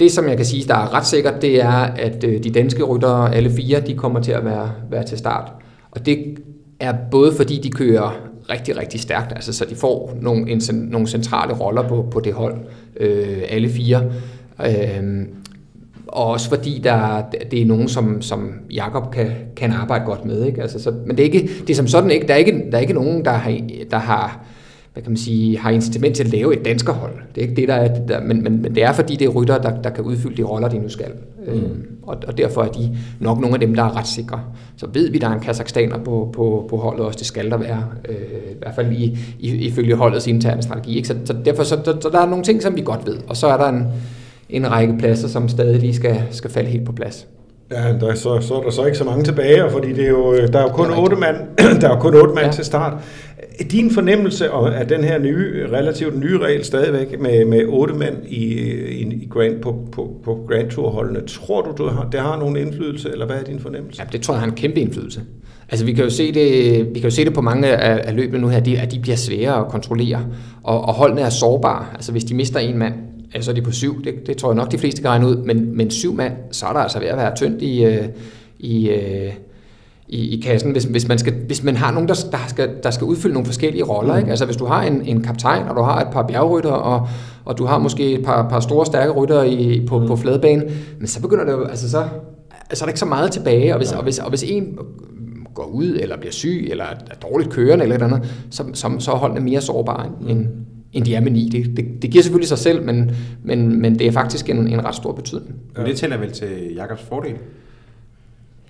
[0.00, 2.82] Det, som jeg kan sige, der er ret sikkert, det er, at øh, de danske
[2.82, 5.52] ryttere, alle fire, de kommer til at være, være til start.
[5.90, 6.38] Og det
[6.80, 11.06] er både fordi, de kører rigtig, rigtig stærkt, altså så de får nogle, en, nogle
[11.06, 12.56] centrale roller på, på det hold,
[13.00, 14.04] øh, alle fire.
[14.66, 15.26] Øh,
[16.08, 20.44] og også fordi der, det er nogen, som, som Jakob kan, kan arbejde godt med.
[20.44, 20.62] Ikke?
[20.62, 22.76] Altså, så, men det er, ikke, det er som sådan ikke, der er ikke, der
[22.76, 24.44] er ikke nogen, der har, der har
[24.98, 27.12] hvad kan man sige, har incitament til at lave et danskerhold.
[27.34, 29.28] Det er ikke det, der er, der, men, men, men det er fordi, det er
[29.28, 31.10] rytter, der, der kan udfylde de roller, de nu skal.
[31.46, 31.52] Mm.
[31.52, 34.40] Øhm, og, og derfor er de nok nogle af dem, der er ret sikre.
[34.76, 37.56] Så ved vi, der er en kazakhstaner på, på, på holdet også, det skal der
[37.56, 38.16] være, øh,
[38.50, 40.96] i hvert fald i, i, ifølge holdets interne strategi.
[40.96, 41.08] Ikke?
[41.08, 43.36] Så, så derfor så, så, så der er nogle ting, som vi godt ved, og
[43.36, 43.84] så er der en,
[44.50, 47.26] en række pladser, som stadig lige skal, skal falde helt på plads.
[47.70, 50.36] Ja, der, så, så er der så ikke så mange tilbage, fordi det er jo,
[50.52, 51.36] der er jo kun otte mand,
[51.80, 52.52] der er kun otte mand ja.
[52.52, 52.92] til start.
[53.70, 58.44] Din fornemmelse af den her nye, relativt nye regel stadigvæk med, med otte mand i,
[58.44, 62.56] i, i Grand, på, på, på Grand Tour-holdene, tror du, du har, det har nogen
[62.56, 64.02] indflydelse, eller hvad er din fornemmelse?
[64.02, 65.20] Ja, det tror jeg har en kæmpe indflydelse.
[65.70, 68.16] Altså vi kan jo se det, vi kan jo se det på mange af, af
[68.16, 70.24] løbene nu her, de, at de bliver svære at kontrollere,
[70.62, 71.86] og, og holdene er sårbare.
[71.94, 72.94] Altså hvis de mister en mand,
[73.34, 74.04] ja, så er de på syv.
[74.04, 75.36] Det, det tror jeg nok, de fleste kan regne ud.
[75.36, 78.04] Men, men syv mand, så er der altså ved at være tyndt i, øh,
[78.58, 79.32] i, øh,
[80.08, 82.90] i, i kassen, hvis, hvis, man skal, hvis man har nogen, der, der, skal, der
[82.90, 84.14] skal udfylde nogle forskellige roller.
[84.14, 84.18] Mm.
[84.18, 84.30] Ikke?
[84.30, 87.08] Altså hvis du har en, en kaptajn, og du har et par bjergrytter, og,
[87.44, 90.06] og du har måske et par, par store, stærke rytter i, på, mm.
[90.06, 90.64] på fladbanen,
[90.98, 92.04] men så begynder det jo, altså så,
[92.72, 94.78] så er der ikke så meget tilbage, og hvis, og hvis, og hvis en
[95.54, 98.90] går ud, eller bliver syg, eller er dårligt kørende, eller et eller andet, så, så,
[98.98, 101.48] så er holdene mere sårbare end, mm end de er med 9.
[101.48, 103.10] Det, det, det giver selvfølgelig sig selv, men,
[103.44, 105.54] men, men det er faktisk en, en ret stor betydning.
[105.76, 107.34] Men det tæller vel til Jakobs fordel?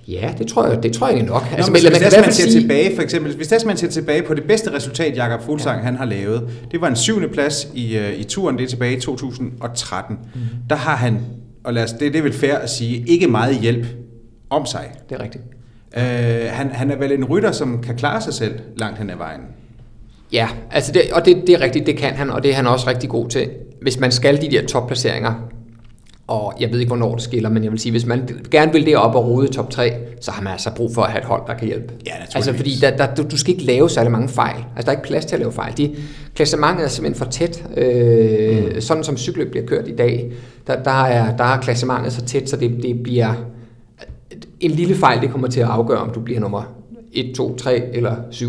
[0.08, 1.28] Ja, det tror jeg, det tror jeg nok.
[1.28, 2.60] Nå, altså, men, hvis man, man ser sige...
[2.60, 5.84] tilbage, for eksempel, hvis man ser tilbage på det bedste resultat, Jakob Fuglsang ja.
[5.84, 8.96] han har lavet, det var en syvende plads i, uh, i turen, det er tilbage
[8.96, 10.18] i 2013.
[10.34, 10.40] Mm.
[10.70, 11.20] Der har han,
[11.64, 13.86] og lad os, det, det er vel fair at sige, ikke meget hjælp
[14.50, 14.90] om sig.
[15.08, 15.44] Det er rigtigt.
[15.96, 16.02] Uh,
[16.50, 19.40] han, han er vel en rytter, som kan klare sig selv langt hen ad vejen.
[20.32, 22.66] Ja, altså det, og det, det er rigtigt, det kan han, og det er han
[22.66, 23.48] også rigtig god til.
[23.82, 25.34] Hvis man skal de der topplaceringer,
[26.28, 28.86] og jeg ved ikke, hvornår det skiller, men jeg vil sige, hvis man gerne vil
[28.86, 31.26] det op og rode top 3, så har man altså brug for at have et
[31.26, 31.94] hold, der kan hjælpe.
[32.06, 34.56] Ja, altså fordi der, der, du, du skal ikke lave særlig mange fejl.
[34.56, 35.76] Altså der er ikke plads til at lave fejl.
[35.76, 35.96] De,
[36.34, 37.64] klassementet er simpelthen for tæt.
[37.76, 38.80] Øh, mm.
[38.80, 40.32] Sådan som cykelløb bliver kørt i dag,
[40.66, 43.34] der, der, er, der er klassementet så tæt, så det, det bliver...
[44.60, 46.62] En lille fejl, det kommer til at afgøre, om du bliver nummer
[47.12, 48.48] 1, 2, 3 eller 7.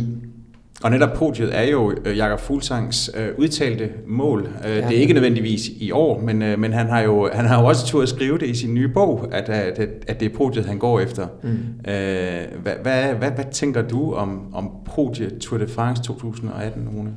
[0.84, 4.48] Og netop podiet er jo øh, Jakob Fuglsangs øh, udtalte mål.
[4.66, 4.76] Øh, ja.
[4.76, 7.68] Det er ikke nødvendigvis i år, men, øh, men han har jo han har jo
[7.68, 10.66] også tur at skrive det i sin nye bog, at, at, at det er podiet,
[10.66, 11.28] han går efter.
[11.44, 11.50] Mm.
[11.92, 17.12] Øh, hvad, hvad, hvad, hvad tænker du om, om podiet Tour de France 2018, Rune?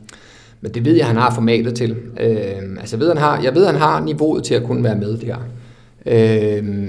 [0.60, 1.96] Men det ved jeg, han har formatet til.
[2.20, 4.96] Øh, altså jeg ved, han har, jeg ved, han har niveauet til at kunne være
[4.96, 5.36] med der.
[6.06, 6.88] Øh,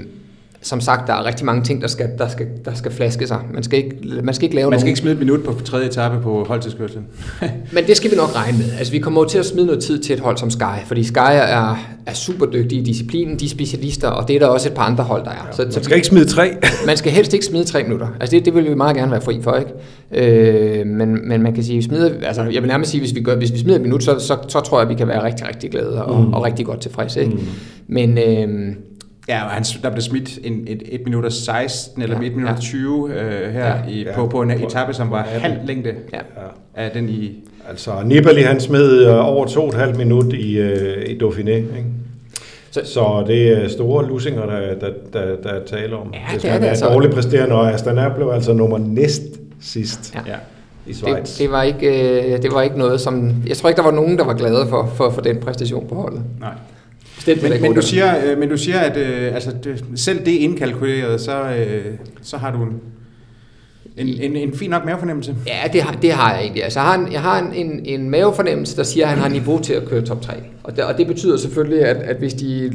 [0.64, 3.40] som sagt, der er rigtig mange ting, der skal, der skal, der skal flaske sig.
[3.54, 4.88] Man skal ikke, man skal ikke lave Man skal nogen...
[4.88, 7.06] ikke smide et minut på tredje etape på holdtidskørslen.
[7.74, 8.66] Men det skal vi nok regne med.
[8.78, 11.18] Altså, vi kommer til at smide noget tid til et hold som Sky, fordi Sky
[11.18, 14.74] er, er super dygtige i disciplinen, de er specialister, og det er der også et
[14.74, 15.46] par andre hold, der er.
[15.46, 16.50] Ja, så, man skal så, ikke smide tre.
[16.86, 18.08] man skal helst ikke smide tre minutter.
[18.20, 20.80] Altså, det, det vil vi meget gerne være fri for, ikke?
[20.80, 23.36] Øh, men, men man kan sige, smide, altså, jeg vil nærmest sige, hvis vi, gør,
[23.36, 25.48] hvis vi smider et minut, så, så, så tror jeg, at vi kan være rigtig,
[25.48, 26.32] rigtig glade og, mm.
[26.32, 27.20] og rigtig godt tilfredse.
[27.20, 27.32] Ikke?
[27.32, 27.46] Mm.
[27.86, 28.18] Men...
[28.18, 28.74] Øh,
[29.28, 32.50] Ja, og han, der blev smidt en, et, 1 minut 16 eller ja, 1 minut
[32.50, 32.56] ja.
[32.60, 36.18] 20 øh, her ja, i, ja, på, på en etape, som var halv længde ja.
[36.74, 37.44] af den i...
[37.68, 40.68] Altså, Nibali han smed øh, over to og et halvt minut i, uh,
[41.06, 41.84] i Dauphiné, ikke?
[42.70, 46.14] Så, så det er store lusinger, der, der, der, der er tale om.
[46.14, 46.88] Ja, det er det altså.
[46.88, 49.22] dårligt præsterende, og Astana blev altså nummer næst
[49.60, 50.14] sidst.
[50.14, 50.20] Ja.
[50.26, 50.36] ja
[50.86, 51.16] i Schweiz.
[51.16, 53.32] Det, det, var ikke, øh, det var ikke noget, som...
[53.46, 55.94] Jeg tror ikke, der var nogen, der var glade for, for, for den præstation på
[55.94, 56.22] holdet.
[56.40, 56.52] Nej.
[57.24, 60.30] Bestemt men, men, du siger, øh, men du siger, at øh, altså, det, selv det
[60.30, 61.84] indkalkuleret, så, øh,
[62.22, 62.80] så har du en,
[63.96, 65.34] en, en, en fin nok mavefornemmelse.
[65.46, 66.64] Ja, det har, det har jeg egentlig.
[66.64, 69.28] Altså, jeg har, en, jeg har en, en, en mavefornemmelse, der siger, at han har
[69.28, 70.32] niveau til at køre top 3.
[70.64, 72.70] Og det, og det betyder selvfølgelig, at, at hvis de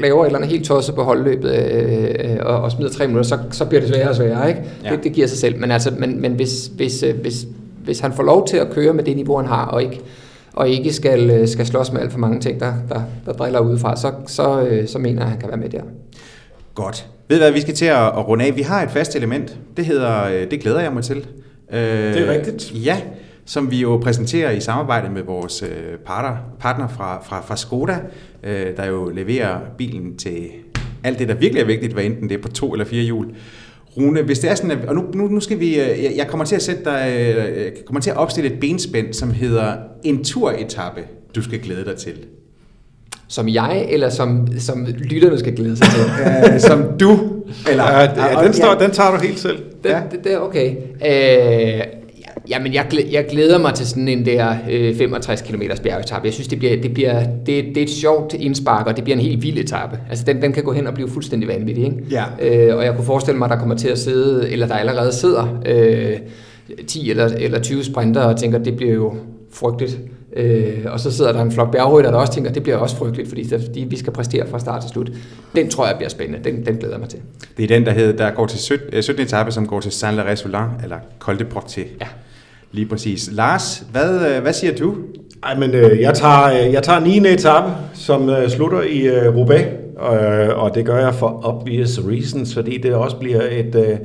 [0.00, 3.38] laver et eller andet helt tosset på holdløbet øh, og, og smider tre minutter, så,
[3.50, 4.48] så bliver det sværere og sværere.
[4.48, 4.60] Ikke?
[4.84, 4.90] Ja.
[4.90, 5.60] Det, det giver sig selv.
[5.60, 7.46] Men, altså, men, men hvis, hvis, øh, hvis,
[7.84, 10.00] hvis han får lov til at køre med det niveau, han har, og ikke
[10.52, 13.60] og ikke skal, øh, skal slås med alt for mange ting, der, der, der driller
[13.60, 15.82] udefra, så, så, øh, så mener jeg, at han kan være med der.
[16.74, 17.06] Godt.
[17.28, 18.56] Ved hvad, vi skal til at, at runde af.
[18.56, 19.58] Vi har et fast element.
[19.76, 21.26] Det hedder, øh, det glæder jeg mig til.
[21.70, 22.72] Det er rigtigt.
[22.74, 23.00] Ja,
[23.44, 25.64] som vi jo præsenterer i samarbejde med vores
[26.06, 27.98] partner, partner fra, fra, fra Skoda,
[28.76, 30.48] der jo leverer bilen til
[31.04, 33.34] alt det, der virkelig er vigtigt, hvad enten det er på to eller fire hjul.
[33.96, 36.44] Rune, hvis det er sådan, at, og nu, nu, nu skal vi, øh, jeg kommer
[36.44, 40.24] til at sætte dig, øh, jeg kommer til at opstille et benspænd, som hedder en
[40.24, 41.00] turetappe,
[41.34, 42.14] du skal glæde dig til.
[43.28, 46.00] Som jeg, eller som, som lytterne skal glæde sig til?
[46.54, 47.18] uh, som du?
[47.70, 49.58] Eller, ja, ja, den, står, ja, den tager du helt selv.
[49.82, 50.00] Det, ja.
[50.10, 50.76] det, det er okay.
[50.76, 52.01] Uh,
[52.48, 56.26] Jamen, jeg, jeg glæder mig til sådan en der øh, 65 km bjergetappe.
[56.26, 59.16] Jeg synes, det bliver, det, bliver det, det er et sjovt indspark, og det bliver
[59.16, 59.98] en helt vild etape.
[60.10, 61.96] Altså, den, den kan gå hen og blive fuldstændig vanvittig, ikke?
[62.10, 62.24] Ja.
[62.40, 65.12] Øh, og jeg kunne forestille mig, at der kommer til at sidde, eller der allerede
[65.12, 66.16] sidder, øh,
[66.86, 69.14] 10 eller, eller 20 sprinter og tænker, det bliver jo
[69.52, 70.00] frygteligt.
[70.36, 73.28] Øh, og så sidder der en flok bjergrytter, der også tænker, det bliver også frygteligt,
[73.28, 75.10] fordi, fordi vi skal præstere fra start til slut.
[75.56, 76.50] Den tror jeg bliver spændende.
[76.50, 77.18] Den, den glæder jeg mig til.
[77.56, 79.02] Det er den, der, hedder, der går til 17.
[79.02, 79.24] 17.
[79.24, 81.80] etape, som går til Saint-Laurent eller Col de Porte.
[82.00, 82.06] Ja.
[82.72, 83.30] Lige præcis.
[83.32, 84.94] Lars, hvad, øh, hvad siger du?
[85.42, 87.18] Ej, men øh, jeg, tager, øh, jeg tager 9.
[87.18, 89.66] etape, som øh, slutter i øh, Roubaix,
[89.96, 93.74] og, øh, og det gør jeg for obvious reasons, fordi det også bliver et...
[93.74, 93.98] Øh,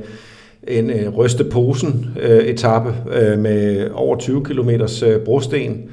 [0.68, 4.70] en øh, rysteposen øh, etape øh, med over 20 km
[5.06, 5.84] øh, brosten.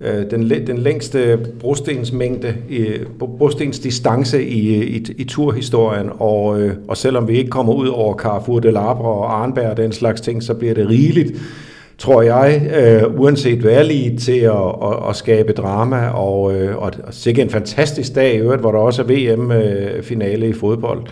[0.00, 2.86] Øh, den, den længste brostensmængde, i,
[3.18, 8.60] brostensdistance i, i, i turhistorien, og, øh, og selvom vi ikke kommer ud over Carrefour
[8.60, 11.32] de Labre og Arnberg og den slags ting, så bliver det rigeligt
[12.02, 17.14] tror jeg, øh, uanset værlige, til at, at, at skabe drama, og, øh, og, og
[17.14, 21.02] sikkert en fantastisk dag i øvrigt, hvor der også er VM-finale øh, i fodbold.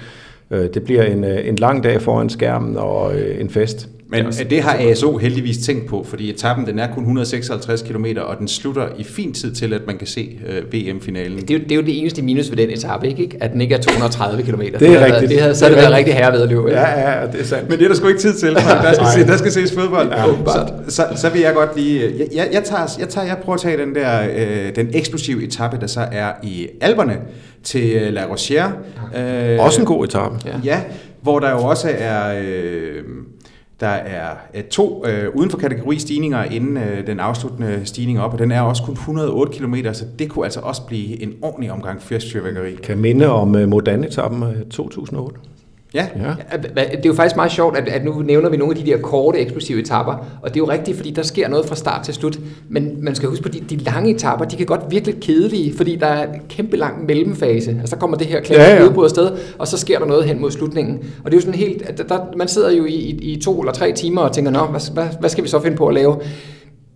[0.51, 3.89] Øh, det bliver en, øh, en lang dag foran skærmen og øh, en fest.
[4.11, 8.39] Men det har ASO heldigvis tænkt på, fordi etappen den er kun 156 km, og
[8.39, 11.39] den slutter i fin tid til, at man kan se uh, VM-finalen.
[11.41, 13.37] Det er, jo, det er jo det eneste minus ved den etape, ikke?
[13.41, 14.61] at den ikke er 230 km.
[14.61, 14.91] Det er rigtigt.
[15.01, 16.67] Været, det havde, så havde det været rigtig herrevedløb.
[16.69, 17.69] Ja, ja, det er sandt.
[17.69, 20.09] Men det er der sgu ikke tid til, der skal, se, der skal ses fodbold.
[20.09, 22.03] Ja, så, så, så vil jeg godt lige...
[22.03, 25.45] Jeg, jeg, jeg, tager, jeg, tager, jeg prøver at tage den der øh, den eksplosive
[25.45, 27.19] etape, der så er i Alberne
[27.65, 28.71] til øh, La Rochère.
[29.19, 30.35] Øh, også en god etape.
[30.47, 30.53] Ja.
[30.65, 30.81] ja,
[31.23, 32.41] hvor der jo også er...
[32.45, 33.03] Øh,
[33.81, 38.33] der er øh, to øh, uden for kategori stigninger inden øh, den afsluttende stigning op,
[38.33, 41.73] og den er også kun 108 km, så det kunne altså også blive en ordentlig
[41.73, 42.75] omgang fyrstfyrværkeri.
[42.75, 45.37] Kan minde om øh, Modanetappen 2008.
[45.37, 45.50] Øh,
[45.95, 46.07] Ja.
[46.17, 46.57] ja.
[46.77, 48.99] Det er jo faktisk meget sjovt, at, at nu nævner vi nogle af de der
[48.99, 50.13] korte, eksplosive etapper,
[50.43, 52.39] og det er jo rigtigt, fordi der sker noget fra start til slut,
[52.69, 55.21] men man skal huske på, at de, de lange etapper, de kan godt virke lidt
[55.21, 57.71] kedelige, fordi der er en kæmpe lang mellemfase.
[57.71, 58.89] Altså der kommer det her klassiske ja, ja.
[58.89, 60.99] udbrud afsted, og så sker der noget hen mod slutningen.
[61.25, 63.73] Og det er jo sådan helt, der, man sidder jo i, i, i to eller
[63.73, 66.17] tre timer og tænker, nå, hvad, hvad, hvad skal vi så finde på at lave?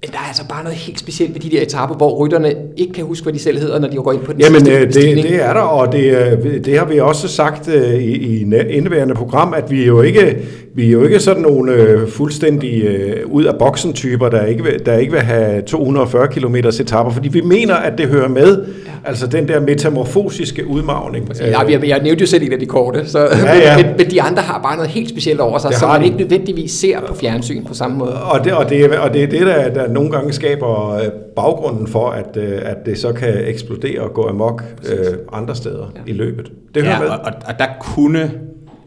[0.05, 2.93] Men der er altså bare noget helt specielt ved de der etaper, hvor rytterne ikke
[2.93, 4.95] kan huske, hvad de selv hedder, når de går ind på den Jamen, sidste det,
[4.95, 5.29] stigning.
[5.29, 6.05] det er der, og det,
[6.45, 8.41] øh, det har vi også sagt øh, i, i
[8.71, 10.37] indeværende program, at vi jo ikke,
[10.75, 12.85] vi er jo ikke sådan nogle øh, fuldstændig
[13.27, 17.29] ud af boksen typer, der ikke, vil, der ikke vil have 240 km etaper, fordi
[17.29, 18.65] vi mener, at det hører med.
[19.05, 21.29] Altså den der metamorfosiske udmagning.
[21.41, 23.77] Ja, jeg, jeg nævnte jo selv en af de korte, så, ja, ja.
[23.77, 26.05] Men, men de andre har bare noget helt specielt over sig, som man de.
[26.05, 28.23] ikke nødvendigvis ser på fjernsyn på samme måde.
[28.23, 31.03] Og det, og det, og det er det, der, der nogle gange skaber øh,
[31.37, 35.93] baggrunden for, at, øh, at det så kan eksplodere og gå amok øh, andre steder
[35.97, 36.01] ja.
[36.07, 36.53] i løbet.
[36.75, 37.09] Det ja, med.
[37.09, 38.31] Og, og der kunne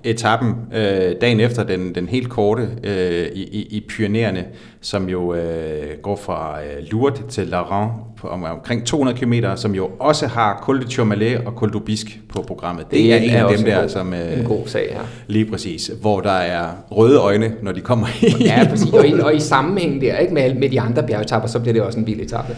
[0.04, 4.46] etappen øh, dagen efter den, den helt korte øh, i, i, i Pyreneerne,
[4.82, 9.76] som jo øh, går fra øh, Lourdes til Laurent på om, omkring 200 km, som
[9.76, 12.86] jo også har Col de Tourmalet og Col d'Aubisque på programmet.
[12.86, 14.14] Det, det er, er en af dem der, god, som...
[14.14, 15.02] Øh, en god sag her.
[15.28, 18.44] Lige præcis, hvor der er røde øjne, når de kommer i.
[18.44, 18.94] Ja, præcis.
[18.94, 21.82] Og i, og i sammenhæng der, ikke med, med de andre bjergetapper, så bliver det
[21.82, 22.56] også en vild etape.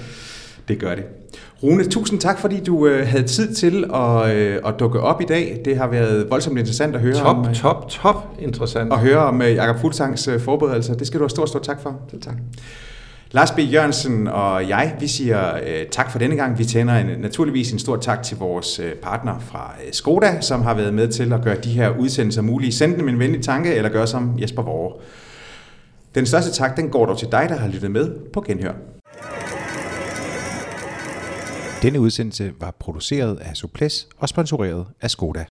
[0.68, 1.04] Det gør det.
[1.64, 5.26] Rune, tusind tak, fordi du øh, havde tid til at, øh, at dukke op i
[5.26, 5.62] dag.
[5.66, 7.44] Det har været voldsomt interessant at høre top, om...
[7.44, 8.94] Top, top, top interessant.
[8.94, 10.94] At høre om øh, Jakob Fuglsangs øh, forberedelser.
[10.94, 11.96] Det skal du have stor, stor tak for.
[12.12, 12.36] Selv tak.
[13.32, 13.60] Lars B.
[13.60, 16.58] Jørgensen og jeg, vi siger øh, tak for denne gang.
[16.58, 20.62] Vi tænder en, naturligvis en stor tak til vores øh, partner fra øh, Skoda, som
[20.62, 22.72] har været med til at gøre de her udsendelser mulige.
[22.72, 24.94] Send dem en venlig tanke, eller gør som Jesper Vore.
[26.16, 28.74] Den største tak, den går dog til dig, der har lyttet med på Genhør.
[31.82, 35.46] Denne udsendelse var produceret af Suples og sponsoreret af Skoda.